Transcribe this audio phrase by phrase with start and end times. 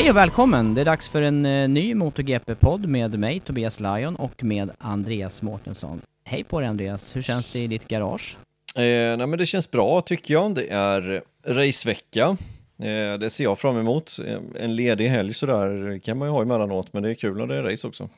[0.00, 0.74] Hej och välkommen!
[0.74, 5.42] Det är dags för en eh, ny MotoGP-podd med mig, Tobias Lajon, och med Andreas
[5.42, 6.00] Mårtensson.
[6.24, 8.36] Hej på dig Andreas, hur känns det i ditt garage?
[8.74, 10.54] Eh, nej men det känns bra tycker jag.
[10.54, 12.36] Det är racevecka.
[12.78, 14.18] Eh, det ser jag fram emot.
[14.26, 17.46] Eh, en ledig helg sådär kan man ju ha emellanåt, men det är kul när
[17.46, 18.08] det är race också.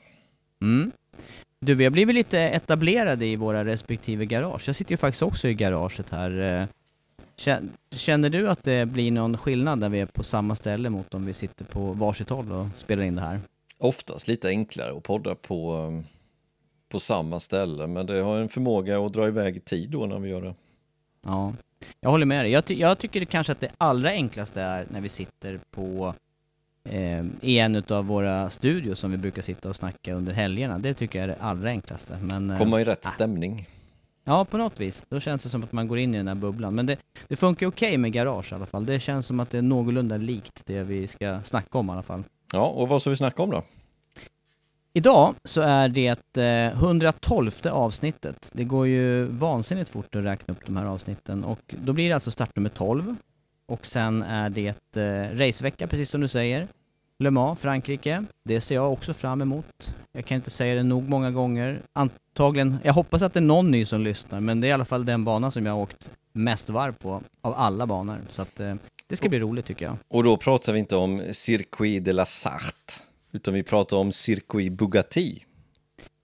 [0.63, 0.93] Mm.
[1.61, 4.63] Du, vi har blivit lite etablerade i våra respektive garage.
[4.67, 6.69] Jag sitter ju faktiskt också i garaget här.
[7.43, 11.15] Kä- Känner du att det blir någon skillnad när vi är på samma ställe mot
[11.15, 13.41] om vi sitter på varsitt håll och spelar in det här?
[13.79, 16.03] Oftast lite enklare att podda på,
[16.89, 20.31] på samma ställe, men det har en förmåga att dra iväg tid då när vi
[20.31, 20.55] gör det.
[21.27, 21.53] Ja,
[22.01, 22.53] jag håller med dig.
[22.53, 26.15] Jag, ty- jag tycker kanske att det allra enklaste är när vi sitter på
[26.85, 30.79] eh, i en utav våra studios som vi brukar sitta och snacka under helgerna.
[30.79, 32.19] Det tycker jag är det allra enklaste.
[32.23, 33.69] Men, eh, Komma i rätt stämning.
[34.25, 35.05] Ja, på något vis.
[35.09, 36.75] Då känns det som att man går in i den här bubblan.
[36.75, 36.97] Men det,
[37.29, 38.87] det funkar okej med garage i alla fall.
[38.87, 42.03] Det känns som att det är någorlunda likt det vi ska snacka om i alla
[42.03, 42.25] fall.
[42.53, 43.63] Ja, och vad ska vi snacka om då?
[44.95, 48.51] Idag så är det eh, 112 avsnittet.
[48.53, 52.15] Det går ju vansinnigt fort att räkna upp de här avsnitten och då blir det
[52.15, 53.17] alltså startnummer 12.
[53.67, 56.69] Och sen är det eh, racevecka, precis som du säger.
[57.19, 58.25] Le Mans, Frankrike.
[58.45, 59.95] Det ser jag också fram emot.
[60.13, 61.83] Jag kan inte säga det nog många gånger.
[62.33, 64.85] Antagligen, jag hoppas att det är någon ny som lyssnar, men det är i alla
[64.85, 68.21] fall den bana som jag har åkt mest varv på av alla banor.
[68.29, 68.75] Så att eh,
[69.07, 69.97] det ska bli roligt tycker jag.
[70.09, 74.73] Och då pratar vi inte om Circuit de la Sarthe, utan vi pratar om Circuit
[74.73, 75.45] Bugatti.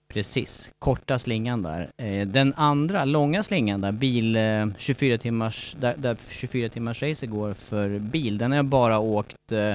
[0.08, 1.90] Precis, korta slingan där.
[1.96, 7.26] Eh, Den andra långa slingan där, bil eh, 24 timmars, där, där 24 timmars race
[7.26, 9.74] går för bil, den har jag bara åkt eh,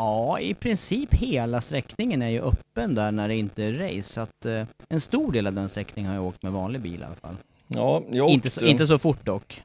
[0.00, 4.20] Ja, i princip hela sträckningen är ju öppen där när det inte är race, så
[4.20, 7.04] att eh, en stor del av den sträckningen har jag åkt med vanlig bil i
[7.04, 7.36] alla fall.
[7.66, 8.34] Ja, jag åkte...
[8.34, 9.62] Inte så, inte så fort dock.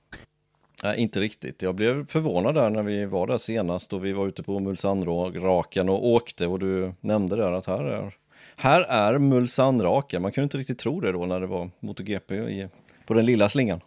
[0.84, 1.62] Nej, inte riktigt.
[1.62, 5.90] Jag blev förvånad där när vi var där senast och vi var ute på Mulsandraken
[5.90, 8.16] och åkte och du nämnde där att här är,
[8.56, 10.22] här är Mulsandraken.
[10.22, 12.68] Man kunde inte riktigt tro det då när det var MotoGP
[13.06, 13.82] på den lilla slingan.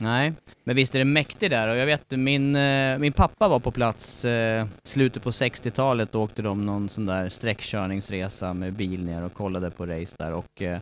[0.00, 0.32] Nej,
[0.64, 1.68] men visst är det mäktigt där?
[1.68, 6.22] Och jag vet min, eh, min pappa var på plats eh, slutet på 60-talet och
[6.22, 10.32] åkte de någon sån där sträckkörningsresa med bil ner och kollade på race där.
[10.32, 10.78] Och eh,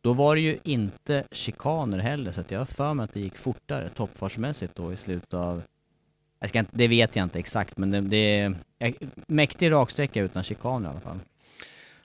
[0.00, 3.20] då var det ju inte chikaner heller så att jag har för mig att det
[3.20, 5.62] gick fortare toppfartsmässigt då i slutet av
[6.40, 8.54] jag ska inte, det vet jag inte exakt men det, det är
[9.26, 11.18] mäktig raksträcka utan chikaner i alla fall.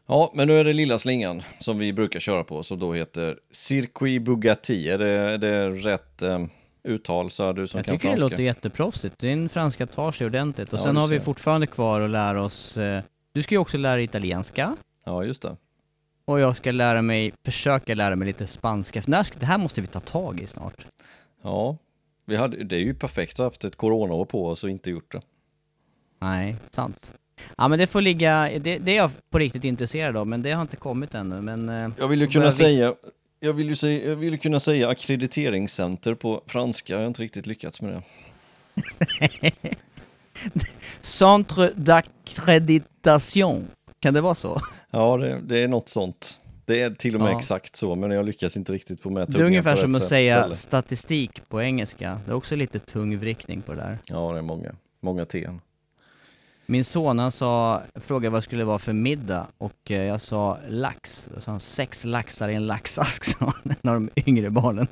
[0.08, 3.40] Ja, men nu är det lilla slingan som vi brukar köra på som då heter
[3.52, 4.90] Circuit Bugatti.
[4.90, 6.46] Är det, är det rätt eh,
[6.84, 8.26] uttal så du som Jag kan tycker franska?
[8.26, 9.20] det låter jätteproffsigt.
[9.20, 10.74] Din franska tar sig ordentligt.
[10.74, 12.78] Och Ja, sen har vi fortfarande kvar att lära oss...
[12.78, 13.04] Eh,
[13.34, 14.76] du ska ju också lära dig italienska.
[15.06, 15.58] Ja, just det.
[16.26, 19.04] Och jag ska lära mig, försöka lära mig lite spanska.
[19.40, 20.88] Det här måste vi ta tag i snart.
[21.44, 21.78] Ja,
[22.26, 24.90] vi hade, det är ju perfekt att ha haft ett coronaår på oss och inte
[24.90, 25.22] gjort det.
[26.20, 27.14] Nej, sant.
[27.58, 30.52] Ja men det får ligga, det, det är jag på riktigt intresserad av, men det
[30.52, 31.42] har inte kommit ännu.
[31.42, 32.94] Men, eh, Jag vill ju kunna säga,
[33.40, 37.22] jag vill ju säga, jag vill ju kunna säga ackrediteringscenter på franska, jag har inte
[37.22, 38.02] riktigt lyckats med det.
[41.02, 43.66] Centre d'accréditation.
[44.00, 44.62] Kan det vara så?
[44.92, 46.40] Ja, det, det är något sånt.
[46.66, 47.38] Det är till och med Ja.
[47.38, 50.40] exakt så, men jag lyckas inte riktigt få med Det är ungefär som att säga
[50.40, 50.56] ställe.
[50.56, 52.20] statistik på engelska.
[52.26, 54.00] Det är också lite tung vrickning på det där.
[54.06, 54.76] Ja, det är många.
[55.02, 55.48] Många T.
[56.70, 60.58] Min son han sa, frågade vad det skulle vara för middag och eh, jag sa
[60.70, 61.30] lax.
[61.36, 64.88] Då sa han sex laxar i en laxask sa han, en av de yngre barnen.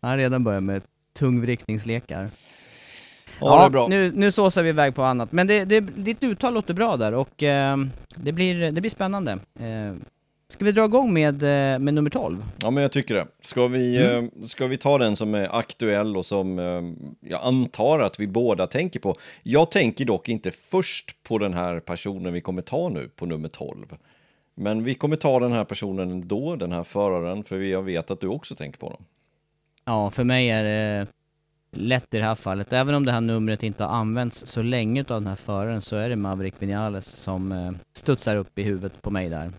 [0.00, 0.82] Han har redan börjat med
[1.18, 2.30] tungvrickningslekar.
[3.40, 3.88] Ja, bra.
[3.88, 5.32] Nu, nu såsar vi iväg på annat.
[5.32, 7.76] Men det, det, ditt uttal låter bra där och eh,
[8.16, 9.32] det, blir, det blir spännande.
[9.58, 9.94] Eh,
[10.50, 12.44] ska vi dra igång med, eh, med nummer 12?
[12.62, 13.26] Ja, men jag tycker det.
[13.40, 14.24] Ska vi, Mm.
[14.24, 16.82] eh, ska vi ta den som är aktuell och som eh,
[17.30, 19.16] jag antar att vi båda tänker på?
[19.42, 23.48] Jag tänker dock inte först på den här personen vi kommer ta nu på nummer
[23.48, 23.86] 12.
[24.54, 28.20] Men vi kommer ta den här personen ändå, den här föraren, för jag vet att
[28.20, 29.04] du också tänker på honom.
[29.84, 31.06] Ja, för mig är det
[31.72, 32.72] lätt i det här fallet.
[32.72, 35.96] Även om det här numret inte har använts så länge av den här föraren så
[35.96, 39.52] är det Maverick Vinales som studsar upp i huvudet på mig där.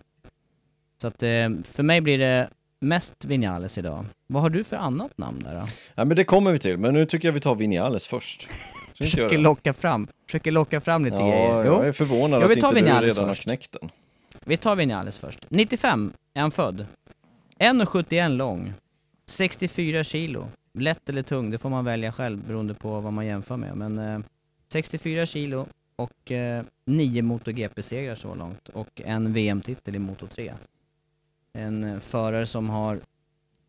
[1.02, 1.28] Så att eh,
[1.64, 2.48] för mig blir det
[2.80, 4.06] mest Vinales idag.
[4.26, 5.66] Vad har du för annat namn där då?
[5.94, 8.48] Ja, men det kommer vi till, men nu tycker jag vi tar Vinales först.
[8.98, 11.64] Försöker locka fram, försöker locka fram lite Ja, grejer.
[11.64, 13.42] jag är förvånad vi att inte du Vinales redan har först.
[13.42, 13.90] knäckt den.
[14.44, 15.38] Vi tar Vinales först.
[15.48, 16.86] 95 är han född.
[17.58, 18.72] 1,71 lång.
[19.26, 20.46] 64 kilo.
[20.78, 23.76] Lätt eller tung, det får man välja själv beroende på vad man jämför med.
[23.76, 24.20] Men eh,
[24.72, 25.66] 64 kilo
[25.96, 30.52] och eh, 9 MotoGP-segrar så långt och en VM-titel i Moto 3.
[31.54, 33.00] En eh, förare som har,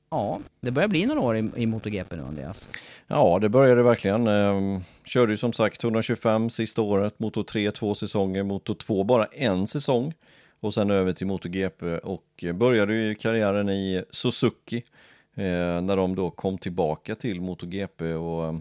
[0.10, 2.70] ja, det börjar bli några år i, i MotoGP nu Andreas.
[3.08, 4.28] Ja, det började verkligen.
[4.28, 9.26] Ehm, körde ju som sagt 125 sista året, Moto 3 två säsonger, Moto 2 bara
[9.26, 10.14] en säsong.
[10.60, 14.84] Och sen över till MotoGP och började ju karriären i Suzuki.
[15.36, 18.56] Eh, när de då kom tillbaka till MotoGP och,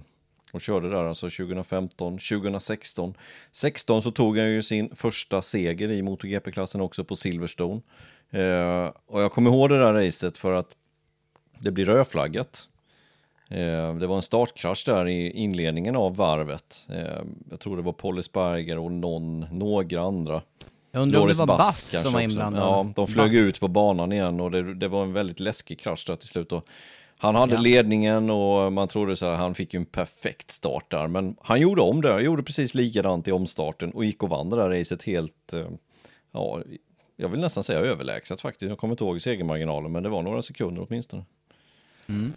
[0.53, 3.15] och körde där alltså 2015, 2016.
[3.53, 7.81] 16 så tog han ju sin första seger i MotoGP-klassen också på Silverstone.
[8.33, 10.77] Eh, och jag kommer ihåg det där racet för att
[11.59, 12.69] det blir rödflaggat.
[13.49, 16.87] Eh, Det var en startkrasch där i inledningen av varvet.
[16.91, 20.43] Eh, Jag tror det var Polly Sparger och någon, några andra.
[20.95, 21.59] Jag undrar om det var Bass
[21.93, 22.63] Bass som var inblandad.
[22.63, 23.35] Ja, de flög Bass.
[23.49, 26.53] ut på banan igen och det, det var en väldigt läskig krasch där till slut.
[26.53, 26.67] Och
[27.19, 27.61] han hade Ja.
[27.61, 31.07] ledningen och man trodde så här, han fick ju en perfekt start där.
[31.07, 34.57] Men han gjorde om det, gjorde precis likadant i omstarten och gick och vann det
[34.57, 35.67] där racet helt, eh,
[36.33, 36.61] ja,
[37.17, 38.69] jag vill nästan säga överlägset faktiskt.
[38.69, 41.25] Jag kommer inte ihåg segermarginalen, men det var några sekunder åtminstone.
[42.07, 42.33] Mm.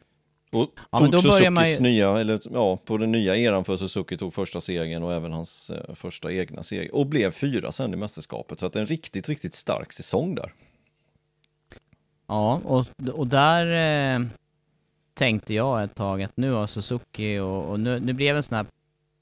[0.52, 3.66] Och Ja, tog då börjar man Suzukis ju- nya, eller ja, på den nya eran
[3.66, 6.96] för Suzuki tog första segern och även hans eh, första egna seger.
[6.96, 8.60] Och blev fyra sen i mästerskapet.
[8.60, 10.54] Så att en riktigt, riktigt stark säsong där.
[12.28, 13.66] Ja, och, och där
[14.16, 14.28] eh,
[15.14, 18.56] tänkte jag ett tag att nu har Suzuki och, och nu, nu blev en sån
[18.56, 18.66] här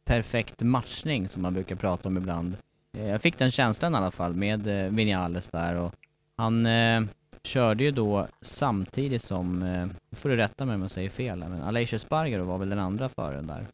[0.05, 2.55] perfekt matchning som man brukar prata om ibland.
[2.97, 5.95] Eh, jag fick den känslan i alla fall med eh, Vinales där och
[6.37, 7.01] han eh,
[7.43, 11.61] körde ju då samtidigt som, eh, får du rätta mig om jag säger fel men
[11.61, 13.67] Aleix Espargaro var väl den andra föraren där.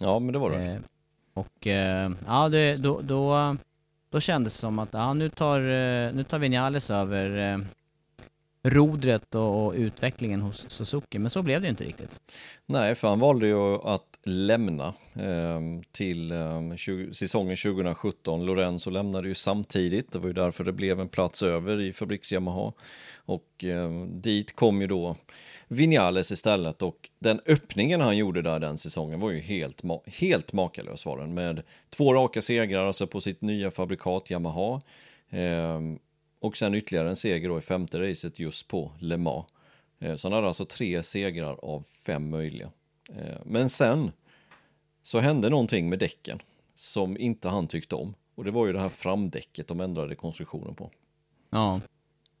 [0.00, 0.64] Ja, men det var det.
[0.64, 0.80] Eh,
[1.34, 3.56] och eh, ja, det, då, då,
[4.10, 7.66] då kändes det som att ja, nu, tar, eh, nu tar Vinales över
[8.62, 12.20] rodret och, och utvecklingen hos Suzuki, men så blev det ju inte riktigt.
[12.66, 15.60] Nej, för han valde ju att lämna eh,
[15.92, 18.44] till eh, 20, säsongen 2017.
[18.46, 20.12] Lorenzo lämnade ju samtidigt.
[20.12, 22.72] Det var ju därför det blev en plats över i fabriks Yamaha.
[23.16, 25.16] Och eh, dit kom ju då
[25.68, 30.52] Vinales istället och den öppningen han gjorde där den säsongen var ju helt, ma- helt
[30.52, 34.80] makalös var den med två raka segrar alltså på sitt nya fabrikat Yamaha.
[35.30, 35.98] Ehm,
[36.42, 39.46] och sen ytterligare en seger då i femte racet just på Le Mans.
[40.00, 42.70] Eh, så han hade alltså tre segrar av fem möjliga.
[43.08, 44.12] Eh, men sen
[45.02, 46.42] så hände någonting med däcken
[46.74, 48.14] som inte han tyckte om.
[48.34, 50.90] Och det var ju det här framdäcket de ändrade konstruktionen på.
[51.50, 51.80] Ja.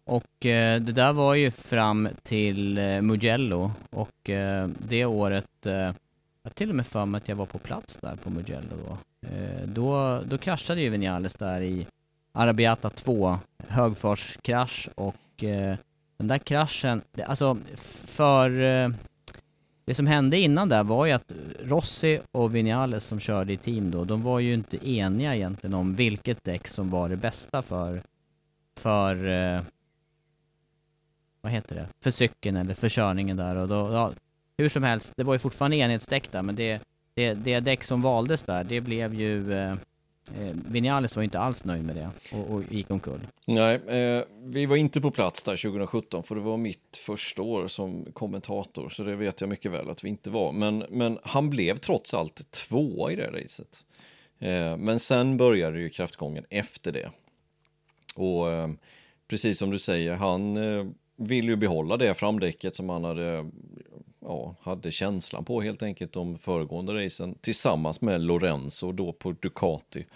[0.04, 5.72] Och eh, det där var ju fram till eh, Mugello och eh, det året, eh,
[5.72, 5.94] jag
[6.42, 8.98] har till och med för mig att jag var på plats där på Mugello då.
[9.28, 11.86] Eh, då, då kraschade ju Vinales där i
[12.32, 15.76] Arabiata 2, högfartskrasch och eh,
[16.16, 17.58] den där kraschen, det, alltså
[18.06, 18.88] för eh,
[19.84, 23.90] det som hände innan där var ju att Rossi och Vinales som körde i team
[23.90, 28.02] då, de var ju inte eniga egentligen om vilket däck som var det bästa för
[28.76, 29.62] för eh,
[31.40, 31.86] vad heter det?
[32.02, 34.12] För cykeln eller för körningen där och då, ja,
[34.58, 36.82] hur som helst, det var ju fortfarande enhetsdäck där men det,
[37.14, 39.74] det, det däck som valdes där, det blev ju eh,
[40.40, 43.20] eh, Vinales var inte alls nöjd med det och, och gick omkull.
[43.44, 47.68] Nej, eh, vi var inte på plats där 2017 för det var mitt första år
[47.68, 50.52] som kommentator så det vet jag mycket väl att vi inte var.
[50.52, 53.84] Men, men han blev trots allt tvåa i det racet.
[54.38, 57.10] Eh, men sen började ju kraftgången efter det.
[58.14, 58.68] Och eh,
[59.28, 60.86] precis som du säger, han eh,
[61.16, 63.50] vill ju behålla det framdäcket som han hade,
[64.24, 70.06] ja, hade känslan på helt enkelt de föregående racen tillsammans med Lorenzo då på Ducati.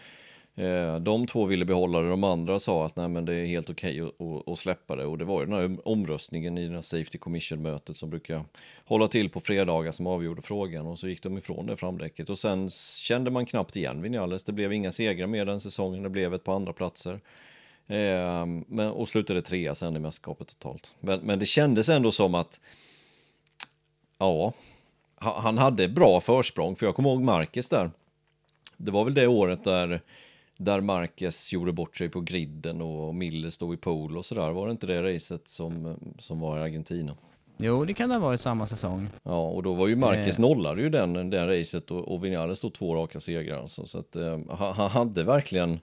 [0.59, 3.71] Eh, de två ville behålla det, de andra sa att nej men det är helt
[3.71, 6.75] okej okay att, att släppa det och det var ju den här omröstningen i den
[6.75, 8.45] här Safety Commission-mötet som brukar
[8.85, 12.39] hålla till på fredagar som avgjorde frågan och så gick de ifrån det framdäcket och
[12.39, 12.69] sen
[13.01, 16.45] kände man knappt igen Vinales, det blev inga segrar mer den säsongen, det blev ett
[16.45, 17.21] par andra platser.
[17.89, 20.95] Eh, men, och slutade trea sen i mästerskapet totalt.
[21.01, 22.61] Men, men det kändes ändå som att
[24.19, 24.53] ja,
[25.19, 27.91] han hade bra försprång, för jag kommer ihåg Marcus där.
[28.77, 30.01] Det var väl det året där
[30.57, 34.51] där Marquez gjorde bort sig på griden och Miller stod i pool och sådär.
[34.51, 37.17] Var det inte det racet som, som var i Argentina?
[37.57, 39.09] Jo, det kan det ha varit samma säsong.
[39.23, 40.43] Ja, och då var ju Marquez eh.
[40.43, 43.61] nollade ju den, den racet och, och Vinales stod två raka segrar.
[43.61, 45.81] Alltså, så att eh, han hade verkligen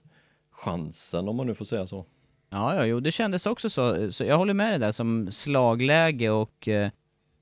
[0.50, 2.04] chansen om man nu får säga så.
[2.50, 4.12] Ja, ja, jo, det kändes också så.
[4.12, 6.90] så jag håller med dig där som slagläge och eh,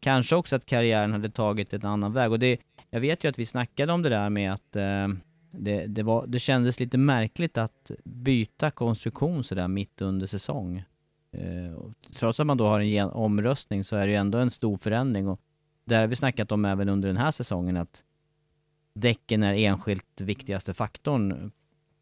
[0.02, 2.32] kanske också att karriären hade tagit en annan väg.
[2.32, 5.09] Och det, jag vet ju att vi snackade om det där med att eh,
[5.50, 10.85] det, det, var, det kändes lite märkligt att byta konstruktion sådär mitt under säsong.
[11.32, 11.80] Eh,
[12.18, 15.28] trots att man då har en omröstning så är det ju ändå en stor förändring
[15.28, 15.40] och
[15.85, 18.04] det har vi snackat om även under den här säsongen att
[18.94, 21.50] däcken är enskilt viktigaste faktorn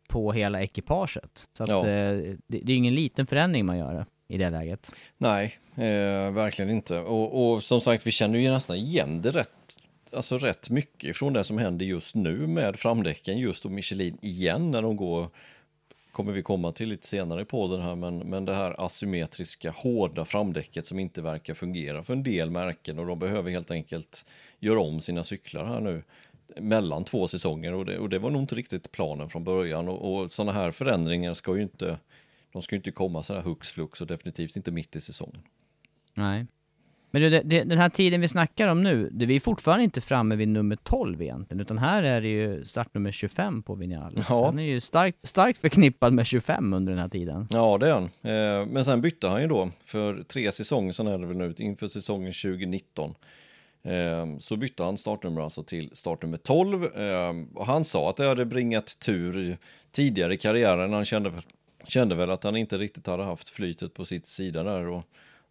[0.08, 1.48] på hela ekipaget.
[1.52, 1.78] Så att ja.
[1.78, 4.92] eh, det, det är ingen liten förändring man gör i det läget.
[5.18, 6.98] Nej, eh, verkligen inte.
[6.98, 9.50] Och, och, som sagt, vi känner ju nästan igen det rätt
[10.12, 14.70] alltså rätt mycket från det som händer just nu med framdäcken just och Michelin igen
[14.70, 15.28] när de går
[16.12, 20.24] kommer vi komma till lite senare på den här men, men det här asymmetriska hårda
[20.24, 24.26] framdäcket som inte verkar fungera för en del märken och de behöver helt enkelt
[24.58, 26.02] göra om sina cyklar här nu
[26.56, 30.14] mellan två säsonger och det, och det var nog inte riktigt planen från början och,
[30.14, 31.98] och sådana här förändringar ska ju inte
[32.52, 35.42] de ska ju inte komma så här hux flux och definitivt inte mitt i säsongen.
[36.14, 36.46] Nej.
[37.10, 40.00] Men det, det, den här tiden vi snackar om nu, det, vi är fortfarande inte
[40.00, 44.26] framme vid nummer 12 egentligen, utan här är det ju startnummer 25 på Vinales.
[44.28, 44.46] Ja.
[44.46, 47.48] Han är ju starkt, starkt förknippad med 25 under den här tiden.
[47.50, 48.04] Ja, det är han.
[48.04, 51.54] Eh, men sen bytte han ju då, för tre säsonger sedan är det väl nu,
[51.58, 53.14] inför säsongen 2019.
[53.82, 56.84] Eh, så bytte han startnummer alltså till startnummer 12.
[56.84, 59.58] Eh, och han sa att det hade bringat tur
[59.90, 60.92] tidigare i karriären.
[60.92, 61.32] Han kände,
[61.86, 64.86] kände väl att han inte riktigt hade haft flytet på sitt sida där.
[64.86, 65.02] Och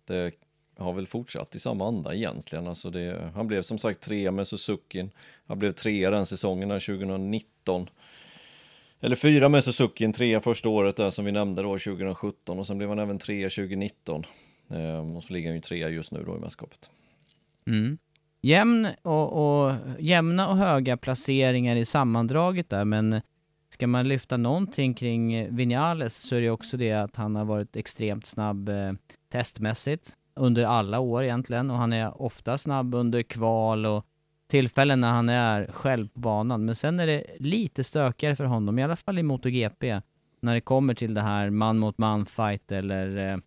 [0.05, 0.31] det
[0.77, 2.67] har väl fortsatt i samma anda egentligen.
[2.67, 5.09] Alltså det, han blev som sagt trea med Suzuki.
[5.47, 7.89] Han blev trea den säsongen 2019.
[9.01, 12.77] Eller fyra med Suzuki, trea första året där som vi nämnde då 2017 och sen
[12.77, 14.23] blev han även trea 2019.
[14.69, 16.89] Ehm, och så ligger han ju trea just nu då i mästerskapet.
[17.67, 17.97] Mm.
[18.41, 23.21] Jämn och, och, jämna och höga placeringar i sammandraget där men
[23.69, 27.45] ska man lyfta någonting kring eh, Vinales så är det också det att han har
[27.45, 28.93] varit extremt snabb eh,
[29.31, 34.05] testmässigt under alla år egentligen och han är ofta snabb under kval och
[34.47, 36.65] tillfällen när han är själv på banan.
[36.65, 40.01] Men sen är det lite stökigare för honom, i alla fall i MotoGP,
[40.41, 43.37] när det kommer till det här man mot man fight eller, eh,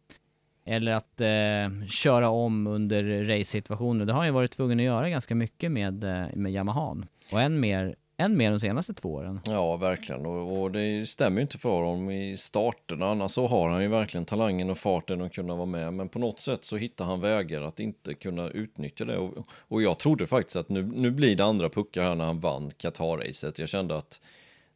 [0.64, 4.04] eller att eh, köra om under race-situationer.
[4.04, 5.94] Det har han ju varit tvungen att göra ganska mycket med,
[6.34, 7.06] med Yamahan.
[7.32, 9.40] Och än mer än mer de senaste två åren.
[9.46, 10.26] Ja, verkligen.
[10.26, 13.10] Och, och det stämmer ju inte för honom i starterna.
[13.10, 15.94] Annars så har han ju verkligen talangen och farten att kunna vara med.
[15.94, 19.18] Men på något sätt så hittar han vägar att inte kunna utnyttja det.
[19.18, 22.40] Och, och jag trodde faktiskt att nu, nu blir det andra puckar här när han
[22.40, 23.60] vann Qatar-racet.
[23.60, 24.20] Jag kände att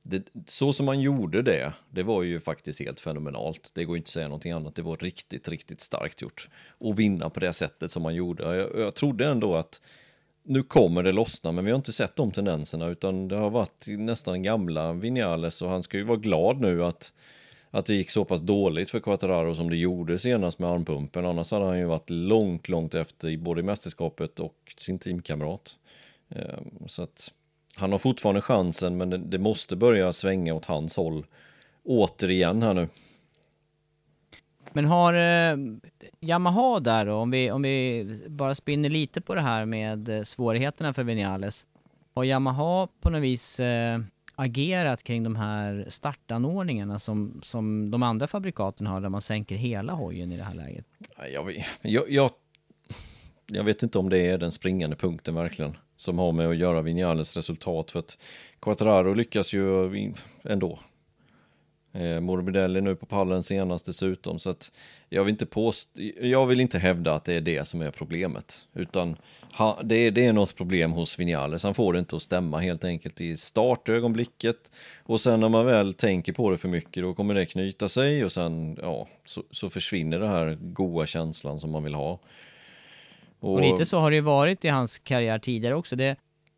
[0.03, 3.71] det, så som han gjorde det, det var ju faktiskt helt fenomenalt.
[3.75, 4.75] Det går inte att säga någonting annat.
[4.75, 6.49] Det var riktigt, riktigt starkt gjort.
[6.79, 8.57] Och vinna på det sättet som han gjorde.
[8.57, 9.81] Jag, jag trodde ändå att
[10.47, 13.85] nu kommer det lossna, men vi har inte sett de tendenserna, utan det har varit
[13.87, 17.13] nästan gamla Vinales och han ska ju vara glad nu att,
[17.71, 21.27] att det gick så pass dåligt för Quattararo som det gjorde senast med armpumpen.
[21.27, 25.77] Annars hade han ju varit långt, långt efter i både mästerskapet och sin teamkamrat.
[26.29, 27.33] Ehm, så att
[27.75, 31.27] han har fortfarande chansen, men det måste börja svänga åt hans håll
[31.85, 32.89] återigen här nu.
[34.77, 35.57] Men har eh,
[36.21, 40.23] Yamaha där då, om vi, om vi bara spinner lite på det här med eh,
[40.23, 41.67] svårigheterna för Vinales.
[42.15, 44.01] Har Yamaha på något vis eh,
[44.35, 49.93] agerat kring de här startanordningarna som, som de andra fabrikaten har, där man sänker hela
[49.93, 50.87] hojen i det här läget?
[51.33, 52.31] Jag, jag, jag,
[53.47, 56.83] jag vet inte om det är den springande punkten verkligen, som har med att göra
[56.83, 58.19] Vinales resultat, för att
[58.61, 60.13] Quattraro lyckas ju
[60.45, 60.79] ändå
[62.01, 64.73] Eh, Morbidelli nu på pallen senast dessutom, så att
[65.09, 68.69] jag vill inte påst jag vill inte hävda att det är det som är problemet,
[68.75, 69.17] utan
[69.53, 71.63] ha, det, är, det är något problem hos Vinales.
[71.63, 74.71] Han får det inte att stämma helt enkelt i startögonblicket
[75.03, 78.25] och sen när man väl tänker på det för mycket då kommer det knyta sig
[78.25, 82.19] och sen ja, så, så försvinner det här goa känslan som man vill ha.
[83.41, 85.97] Och, och lite så har det ju varit i hans karriär tidigare också.
[85.97, 86.17] Det,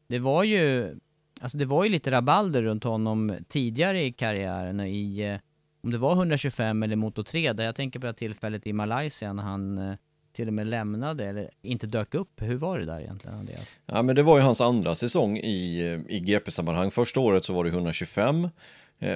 [0.09, 0.97] det var ju
[1.41, 5.41] Alltså det var ju lite rabalder runt honom tidigare i karriären i, eh,
[5.83, 8.73] om det var 125 eller Moto 3, där jag tänker på det här tillfället i
[8.73, 9.95] Malaysia när han eh,
[10.33, 12.43] till och med lämnade eller inte dök upp.
[12.43, 13.79] Hur var det där egentligen Andreas?
[13.87, 16.91] Ja men det var ju hans andra säsong i, eh, i GP-sammanhang.
[16.91, 18.49] Första året så var det 125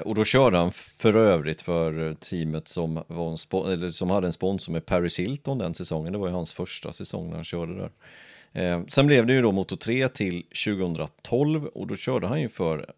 [0.04, 3.30] och då körde han för övrigt för teamet som, var
[3.66, 6.12] en eller som hade en sponsor med Paris Hilton den säsongen.
[6.12, 7.90] Det var ju hans första säsong när han körde där.
[8.52, 12.49] Eh, sen blev det ju då Moto 3 till 2012 och då körde han ju
[12.49, 12.92] för,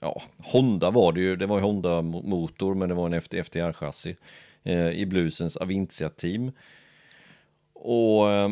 [0.00, 4.16] ja, Honda var det ju, det var ju Honda motor men det var en FTR-chassi
[4.62, 6.52] eh, i Blusens Avintia-team.
[7.72, 8.50] Och eh,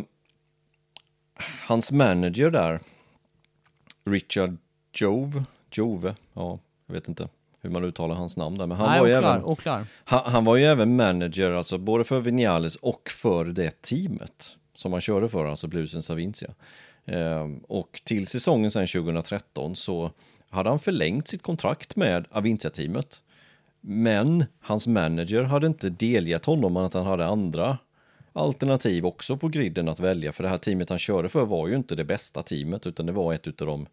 [1.67, 2.81] hans manager där,
[4.05, 4.57] Richard
[4.93, 7.29] Jove, Jove, ja, jag vet inte
[7.61, 9.87] hur man uttalar hans namn där, men han Nej, var ju oklar, även, oklar.
[10.05, 14.93] Han, han, var ju även manager, alltså både för Vinales och för det teamet som
[14.93, 16.51] han körde för, alltså Blusens Avincia.
[17.05, 20.11] Ehm, och till säsongen sen 2013 så
[20.51, 23.23] hade han förlängt sitt kontrakt med Avincia-teamet.
[23.81, 27.79] Men hans manager hade inte delgett honom att han hade andra
[28.33, 30.33] alternativ också på griden att välja.
[30.33, 33.13] För det här teamet han körde för var ju inte det bästa teamet utan det
[33.13, 33.87] var ett utav de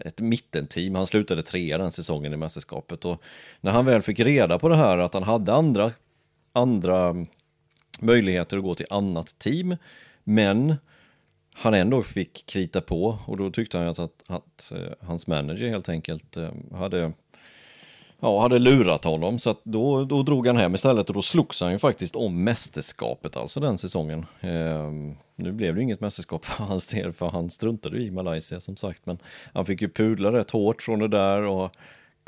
[0.00, 0.94] ett mittenteam.
[0.94, 3.22] Han slutade trea den säsongen i mästerskapet och
[3.60, 5.92] när han väl fick reda på det här att han hade andra,
[6.52, 7.26] andra
[7.98, 9.76] möjligheter att gå till annat team
[10.28, 10.74] men
[11.54, 15.68] han ändå fick krita på och då tyckte han att, att, att eh, hans manager
[15.68, 17.12] helt enkelt eh, hade,
[18.20, 19.38] ja, hade lurat honom.
[19.38, 22.44] Så att då, då drog han hem istället och då slogs han ju faktiskt om
[22.44, 24.26] mästerskapet alltså den säsongen.
[24.40, 24.90] Eh,
[25.36, 29.06] nu blev det inget mästerskap för hans del för han struntade i Malaysia som sagt.
[29.06, 29.18] Men
[29.54, 31.76] han fick ju pudla rätt hårt från det där och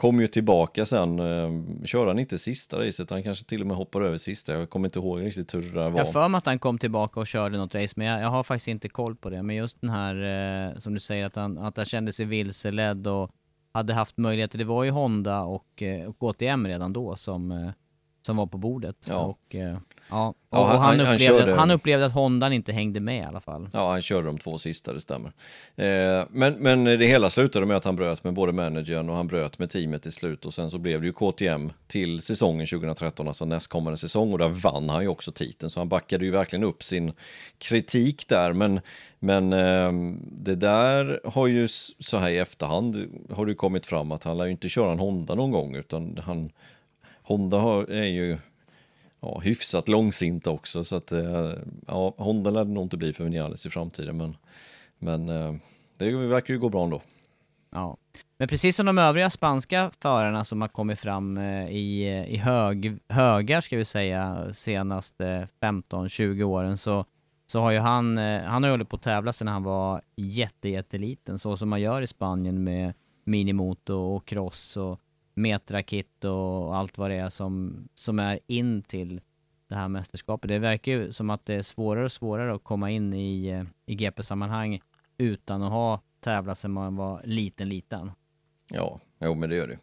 [0.00, 3.76] kom ju tillbaka sen, eh, körde han inte sista racet, han kanske till och med
[3.76, 6.00] hoppade över sista, jag kommer inte ihåg riktigt hur det där var.
[6.00, 8.42] Jag för mig att han kom tillbaka och körde något race, men jag, jag, har
[8.42, 9.42] faktiskt inte koll på det.
[9.42, 10.14] Men just den här,
[10.70, 13.30] eh, som du säger, att han, att han kände sig vilseledd och
[13.72, 17.72] hade haft möjligheter, det var ju Honda och, eh, och KTM redan då som,
[18.22, 19.06] som var på bordet.
[19.08, 19.16] Ja.
[19.16, 19.76] Och, eh,
[20.10, 21.54] Ja, och, ja, han, och han, upplevde, han, körde...
[21.54, 23.68] han, upplevde, att Hondan inte hängde med i alla fall.
[23.72, 25.32] Ja, han körde de två sista, det stämmer.
[25.76, 29.26] Eh, men, men det hela slutade med att han bröt med både managern och han
[29.26, 33.28] bröt med teamet till slut och sen så blev det ju KTM till säsongen 2013,
[33.28, 36.64] alltså nästkommande säsong och där vann han ju också titeln, så han backade ju verkligen
[36.64, 37.12] upp sin
[37.58, 38.80] kritik där, men,
[39.18, 44.12] men eh, det där har ju så här i efterhand har det ju kommit fram
[44.12, 46.50] att han lär ju inte köra en Honda någon gång, utan han
[47.30, 48.38] Honda har, är ju
[49.20, 50.84] ja, hyfsat långsinta också.
[50.84, 51.52] Så att eh,
[51.86, 54.16] ja, Honda lär det nog inte bli för Vinales i framtiden.
[54.16, 54.36] Men,
[54.98, 55.54] men eh,
[55.96, 57.02] det verkar ju gå bra ändå.
[57.70, 57.96] Ja.
[58.38, 62.98] Men precis som de övriga spanska förarna som har kommit fram eh, i, i hög,
[63.08, 67.04] högar, ska vi säga, senaste 15-20 åren så,
[67.46, 71.38] så har ju han, han har hållit på att tävla sedan han var jätte, jätteliten,
[71.38, 75.00] så som man gör i Spanien med minimoto och cross och
[75.40, 79.20] metrakit och allt vad det är som, som är in till
[79.68, 80.48] det här mästerskapet.
[80.48, 83.64] Det verkar ju som att det är svårare och svårare att komma in i, eh,
[83.86, 84.80] i GP-sammanhang
[85.18, 88.12] utan att ha tävlat sedan man var liten, liten.
[88.68, 89.78] Ja, jo men det gör det.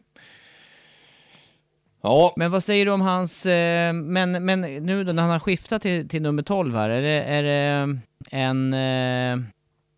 [2.02, 2.34] Ja.
[2.36, 6.10] Men vad säger du om hans, eh, men, men nu när han har skiftat till,
[6.10, 8.00] till nummer 12 här, är det, är det
[8.32, 9.48] en, eh,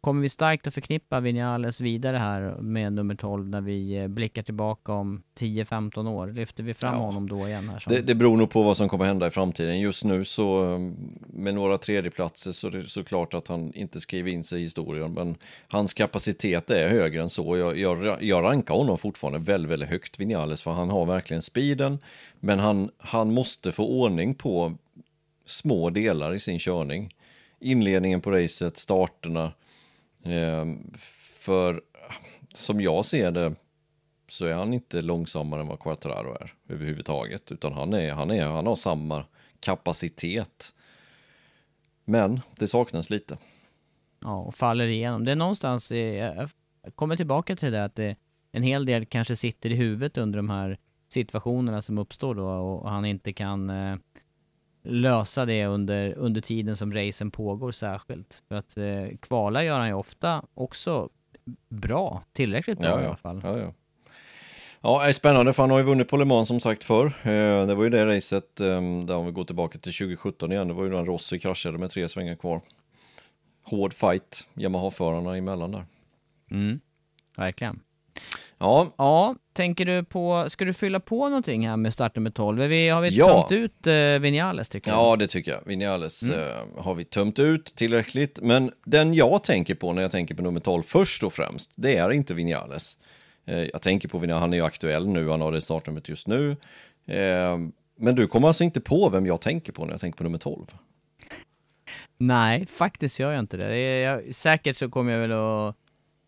[0.02, 4.44] kommer vi starkt att förknippa Vinales vidare här med nummer 12 när vi eh, blickar
[4.44, 6.28] tillbaka om 10-15 år?
[6.28, 7.00] Lyfter vi fram ja.
[7.00, 7.70] honom då igen?
[7.70, 7.94] Här som...
[7.94, 9.80] det, det beror nog på vad som kommer hända i framtiden.
[9.80, 10.80] Just nu så eh,
[11.28, 15.14] med några tredjeplatser så är det såklart att han inte skriver in sig i historien.
[15.14, 15.36] Men
[15.68, 17.58] hans kapacitet är högre än så.
[17.58, 22.00] Jag, jag, jag rankar honom fortfarande väldigt, väldigt högt, Vinales, för han har verkligen speeden.
[22.40, 24.74] Men han, han måste få ordning på
[25.46, 27.16] små delar i sin körning.
[27.60, 29.52] Inledningen på racet, starterna,
[30.24, 30.94] Ehm,
[31.34, 31.82] för
[32.54, 33.56] som jag ser det
[34.28, 38.46] så är han inte långsammare än vad Quattraro är överhuvudtaget, utan han, är, han, är,
[38.46, 39.26] han har samma
[39.60, 40.74] kapacitet.
[42.06, 43.38] Men det saknas lite.
[44.20, 45.26] Ja, och faller igenom.
[45.26, 46.50] Det är någonstans, jag
[46.96, 48.16] kommer tillbaka till det där att det,
[48.52, 50.78] en hel del kanske sitter i huvudet under de här
[51.08, 53.96] situationerna som uppstår då och han inte kan eh,
[54.90, 58.44] lösa det under, under tiden som racen pågår särskilt.
[58.48, 61.10] För att eh, kvala gör han ju ofta också
[61.70, 63.42] bra, tillräckligt bra ja, i alla fall.
[63.44, 63.74] Ja, ja.
[64.82, 67.06] Ja, är spännande för han har ju vunnit på Le Mans som sagt förr.
[67.06, 68.68] Eh, Det var ju det racet, eh,
[69.06, 71.90] där om vi går tillbaka till 2017 igen, det var ju då Rossi kraschade med
[71.90, 72.62] tre svängar kvar.
[73.64, 75.86] Hård fight, Yamaha-förarna emellan där.
[76.52, 76.80] Mm.
[77.38, 77.80] Verkligen.
[78.60, 82.62] Ja, Ja, tänker du på, ska du fylla på någonting här med startnummer 12?
[82.62, 83.48] Är vi, har vi Ja.
[83.50, 85.00] tömt ut uh, Vinales tycker jag?
[85.00, 85.62] ja det tycker jag.
[85.66, 88.40] Vinales eh, har vi tömt ut tillräckligt.
[88.42, 91.96] Men den jag tänker på när jag tänker på nummer 12 först och främst, det
[91.98, 92.98] är inte Vinales.
[93.46, 96.28] Eh, jag tänker på Vinales, han är ju aktuell nu, han har det startnumret just
[96.28, 96.52] nu.
[97.08, 97.58] Eh,
[98.02, 100.38] men du kommer alltså inte på vem jag tänker på när jag tänker på nummer
[100.38, 100.66] 12?
[102.18, 103.68] Nej, faktiskt gör jag inte det.
[103.68, 105.76] det är, jag, säkert så kommer jag väl att,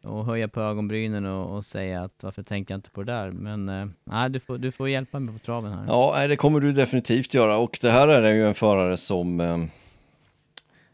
[0.04, 3.32] och höja på ögonbrynen och, och säga att varför tänker jag inte på det där?
[3.32, 5.86] Men eh, nej, du, får, du får hjälpa mig på traven här.
[5.88, 7.58] Ja, det kommer du definitivt göra.
[7.58, 9.58] Och det här är ju en förare som, eh,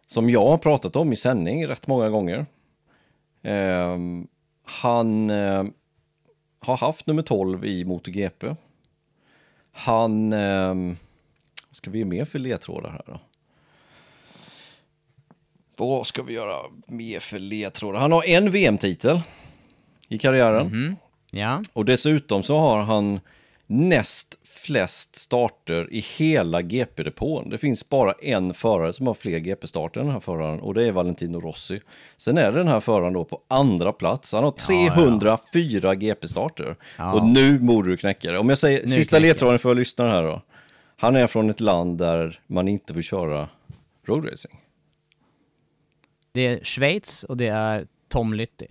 [0.08, 2.46] som jag har pratat om i sändning rätt många gånger.
[3.42, 3.98] Eh,
[4.64, 5.64] han eh,
[6.60, 8.56] har haft nummer 12 i MotoGP.
[9.72, 10.34] Han...
[10.34, 10.76] Eh,
[11.70, 13.20] vad ska vi ge mer för ledtrådar här då?
[15.78, 16.56] Vad ska vi göra
[16.88, 18.00] mer för ledtrådar?
[18.00, 19.22] Han har en VM-titel
[20.08, 20.96] i karriären.
[21.32, 23.20] Ja, Och dessutom så har han
[23.68, 27.50] näst flest starter i hela GP-depån.
[27.50, 30.84] Det finns bara en förare som har fler GP-starter än den här föraren och det
[30.84, 31.82] är Valentino Rossi.
[32.18, 34.34] Sen är det den här föraren då på andra plats.
[34.34, 36.76] Han har 304 GP-starter.
[36.98, 37.14] Ja.
[37.14, 38.40] Och nu borde du knäcka det.
[38.40, 40.42] Om jag säger Nu sista ledtråden för lyssnare här då.
[40.98, 43.50] Han är från ett land där man inte får köra
[44.08, 44.60] roadracing.
[46.38, 48.68] Det är Schweiz och det är Tom Lytty,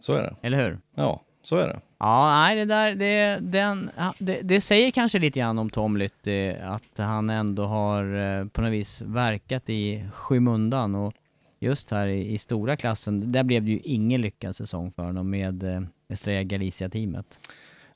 [0.00, 0.36] Så är det.
[0.42, 0.78] eller hur?
[0.94, 1.80] Ja, så är det.
[1.98, 6.50] Ja, nej det där, det, den, det, det säger kanske lite grann om Tom Lytty,
[6.50, 11.14] att han ändå har eh, på något vis verkat i skymundan och
[11.60, 15.30] just här i, i stora klassen, där blev det ju ingen lyckad säsong för honom
[15.30, 17.40] med eh, Estrella Galicia-teamet.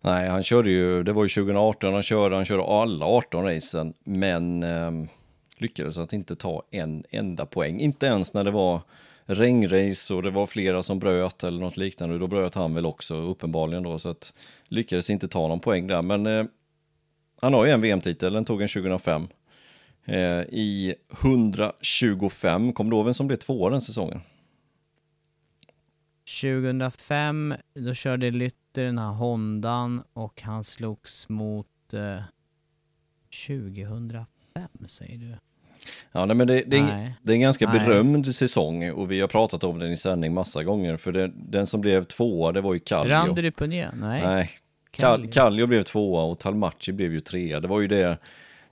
[0.01, 3.95] Nej, han körde ju, det var ju 2018 han körde, han körde alla 18 racen,
[4.05, 5.09] men ehm,
[5.61, 7.81] lyckades att inte ta en enda poäng.
[7.81, 8.81] Inte ens när det var
[9.25, 13.15] regnrace och det var flera som bröt eller något liknande, då bröt han väl också
[13.15, 14.35] uppenbarligen då, så att
[14.69, 16.45] lyckades inte ta någon poäng där, men eh,
[17.41, 19.29] han har ju en VM-titel, den tog en 2005.
[20.05, 24.21] Eh, I 125, kom du ihåg vem som blev tvåa den säsongen?
[26.43, 32.23] 2005, då körde Lytter den här Hondan och han slogs mot eh,
[33.47, 34.27] 2005
[34.87, 35.37] säger du?
[36.13, 37.15] Ja, nej, men det, det, är, Nej.
[37.23, 37.81] det är en ganska Nej.
[37.81, 40.97] berömd säsong och vi har pratat om den i sändning massa gånger.
[40.97, 43.13] För det, den som blev tvåa, det var ju Kallio.
[43.13, 43.91] Randy Duponier?
[43.95, 44.23] Nej.
[44.25, 44.51] Nej,
[44.91, 45.31] Kallio.
[45.33, 45.67] Kallio.
[45.67, 47.61] Blev tvåa och Talmaci blev ju trea.
[47.61, 48.19] Det var ju det.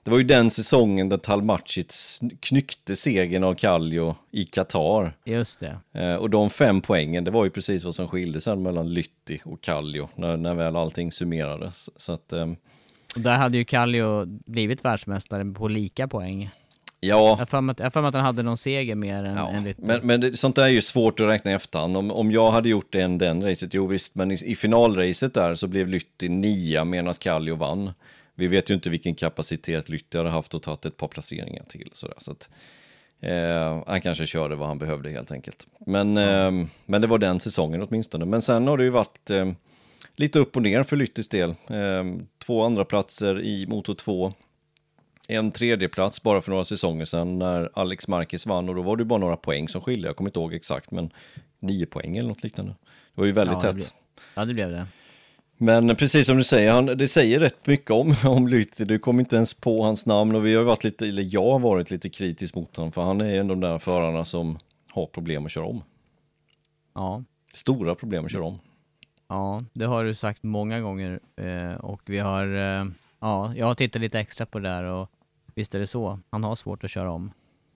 [0.03, 5.13] Det var ju den säsongen där Talmaci sn- knyckte segern av Kallio i Qatar.
[5.25, 5.79] Just det.
[6.01, 9.41] Eh, och de fem poängen, det var ju precis vad som skilde sen mellan Lytti
[9.45, 11.89] och Kallio när, när väl allting summerades.
[11.95, 12.55] Så att, ehm,
[13.15, 16.49] Och där hade ju Kallio blivit världsmästare på lika poäng.
[16.99, 18.95] Ja, Jag har för mig att, jag har för mig att han hade någon seger
[18.95, 21.53] mer än, Ja, än men, men det, sånt där är ju svårt att räkna i
[21.53, 21.97] efterhand.
[21.97, 25.33] Om, om jag hade gjort det än den racet, jo visst, men i, i finalracet
[25.33, 27.91] där så blev Lytti nia medan Kallio vann.
[28.35, 31.89] Vi vet ju inte vilken kapacitet Lytti hade haft och tagit ett par placeringar till.
[31.93, 32.49] Sådär, så att,
[33.21, 35.67] eh, han kanske körde vad han behövde helt enkelt.
[35.85, 38.25] Men, eh, men det var den säsongen åtminstone.
[38.25, 39.51] Men sen har det ju varit eh,
[40.15, 41.49] lite upp och ner för Lyttis del.
[41.49, 42.03] Eh,
[42.45, 44.33] två andra platser i Moto 2
[45.27, 48.95] en tredje plats bara för några säsonger sedan när Alex Marquez vann och då var
[48.97, 50.07] det bara några poäng som skilde.
[50.07, 51.09] Jag kommer inte ihåg exakt men
[51.59, 52.75] nio poäng eller något liknande.
[53.15, 53.75] Det var ju väldigt Ja, det tätt.
[53.75, 53.87] blev-
[54.35, 54.87] Ja, det blev det.
[55.57, 58.85] Men precis som du säger, han, det säger rätt mycket om, om Lytti.
[58.85, 61.59] Du kom inte ens på hans namn och vi har varit lite, eller jag har
[61.59, 64.59] varit lite kritisk mot honom för han är en av de där förarna som
[64.93, 65.83] har problem att köra om.
[66.95, 67.23] Ja.
[67.53, 68.59] Stora problem att köra om.
[69.29, 72.85] Ja, det har du sagt många gånger eh, och vi har, eh,
[73.19, 75.09] ja, jag har tittat lite extra på det där och
[75.57, 76.19] visst är det så.
[76.29, 77.31] Han har svårt att köra om.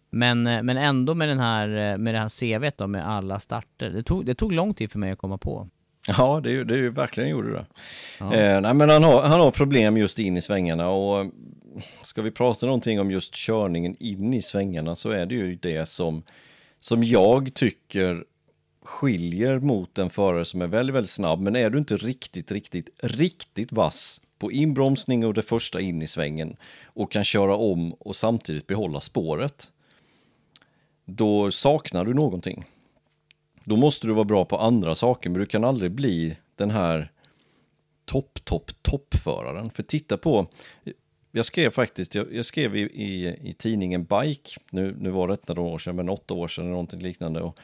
[0.09, 3.39] Men, eh, men ändå med den här, eh, med det här CVt då med alla
[3.39, 3.89] starter.
[3.89, 5.67] Det tog, det tog lång tid för mig att komma på.
[6.07, 7.65] Ja, det, det verkligen gjorde det.
[8.19, 8.33] Ja.
[8.33, 11.27] Eh, nej, men han har, han har problem just in i svängarna och eh,
[12.03, 15.85] ska vi prata någonting om just körningen in i svängarna så är det ju det
[15.85, 16.23] som,
[16.79, 18.23] som jag tycker
[18.83, 21.41] skiljer mot en förare som är väldigt, väldigt snabb.
[21.41, 26.07] Men är du inte riktigt, riktigt, riktigt vass på inbromsning och det första in i
[26.07, 29.71] svängen och kan köra om och samtidigt behålla spåret,
[31.05, 32.65] då saknar du någonting.
[33.63, 37.11] Då måste du vara bra på andra saker, men du kan aldrig bli den här
[38.05, 39.69] topp, topp, toppföraren.
[39.69, 40.47] För titta på,
[41.31, 45.33] jag skrev faktiskt, jag, jag skrev i, i, i tidningen Bike, nu, nu var det
[45.33, 47.41] inte några år sedan, men åtta år sedan eller någonting liknande.
[47.41, 47.59] Och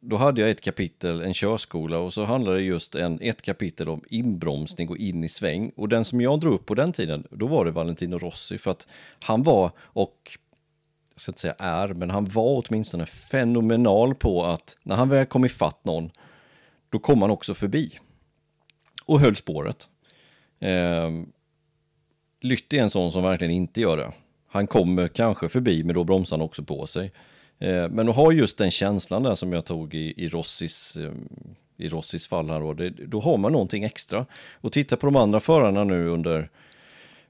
[0.00, 3.88] då hade jag ett kapitel, en körskola och så handlade det just en, ett kapitel
[3.88, 5.72] om inbromsning och in i sväng.
[5.76, 8.70] Och den som jag drog upp på den tiden, då var det Valentino Rossi för
[8.70, 8.86] att
[9.20, 10.38] han var, och
[11.14, 15.26] jag ska inte säga är, men han var åtminstone fenomenal på att när han väl
[15.26, 16.10] kom ifatt någon,
[16.90, 17.98] då kom han också förbi
[19.04, 19.88] och höll spåret.
[20.60, 21.10] Eh,
[22.40, 24.12] Lytt är en sån som verkligen inte gör det.
[24.48, 27.12] Han kommer kanske förbi, men då bromsar han också på sig.
[27.58, 31.12] Eh, men att ha just den känslan där som jag tog i, i Rossis eh,
[31.78, 34.26] i Rossis fall här då, det, då har man någonting extra.
[34.60, 36.48] Och titta på de andra förarna nu under,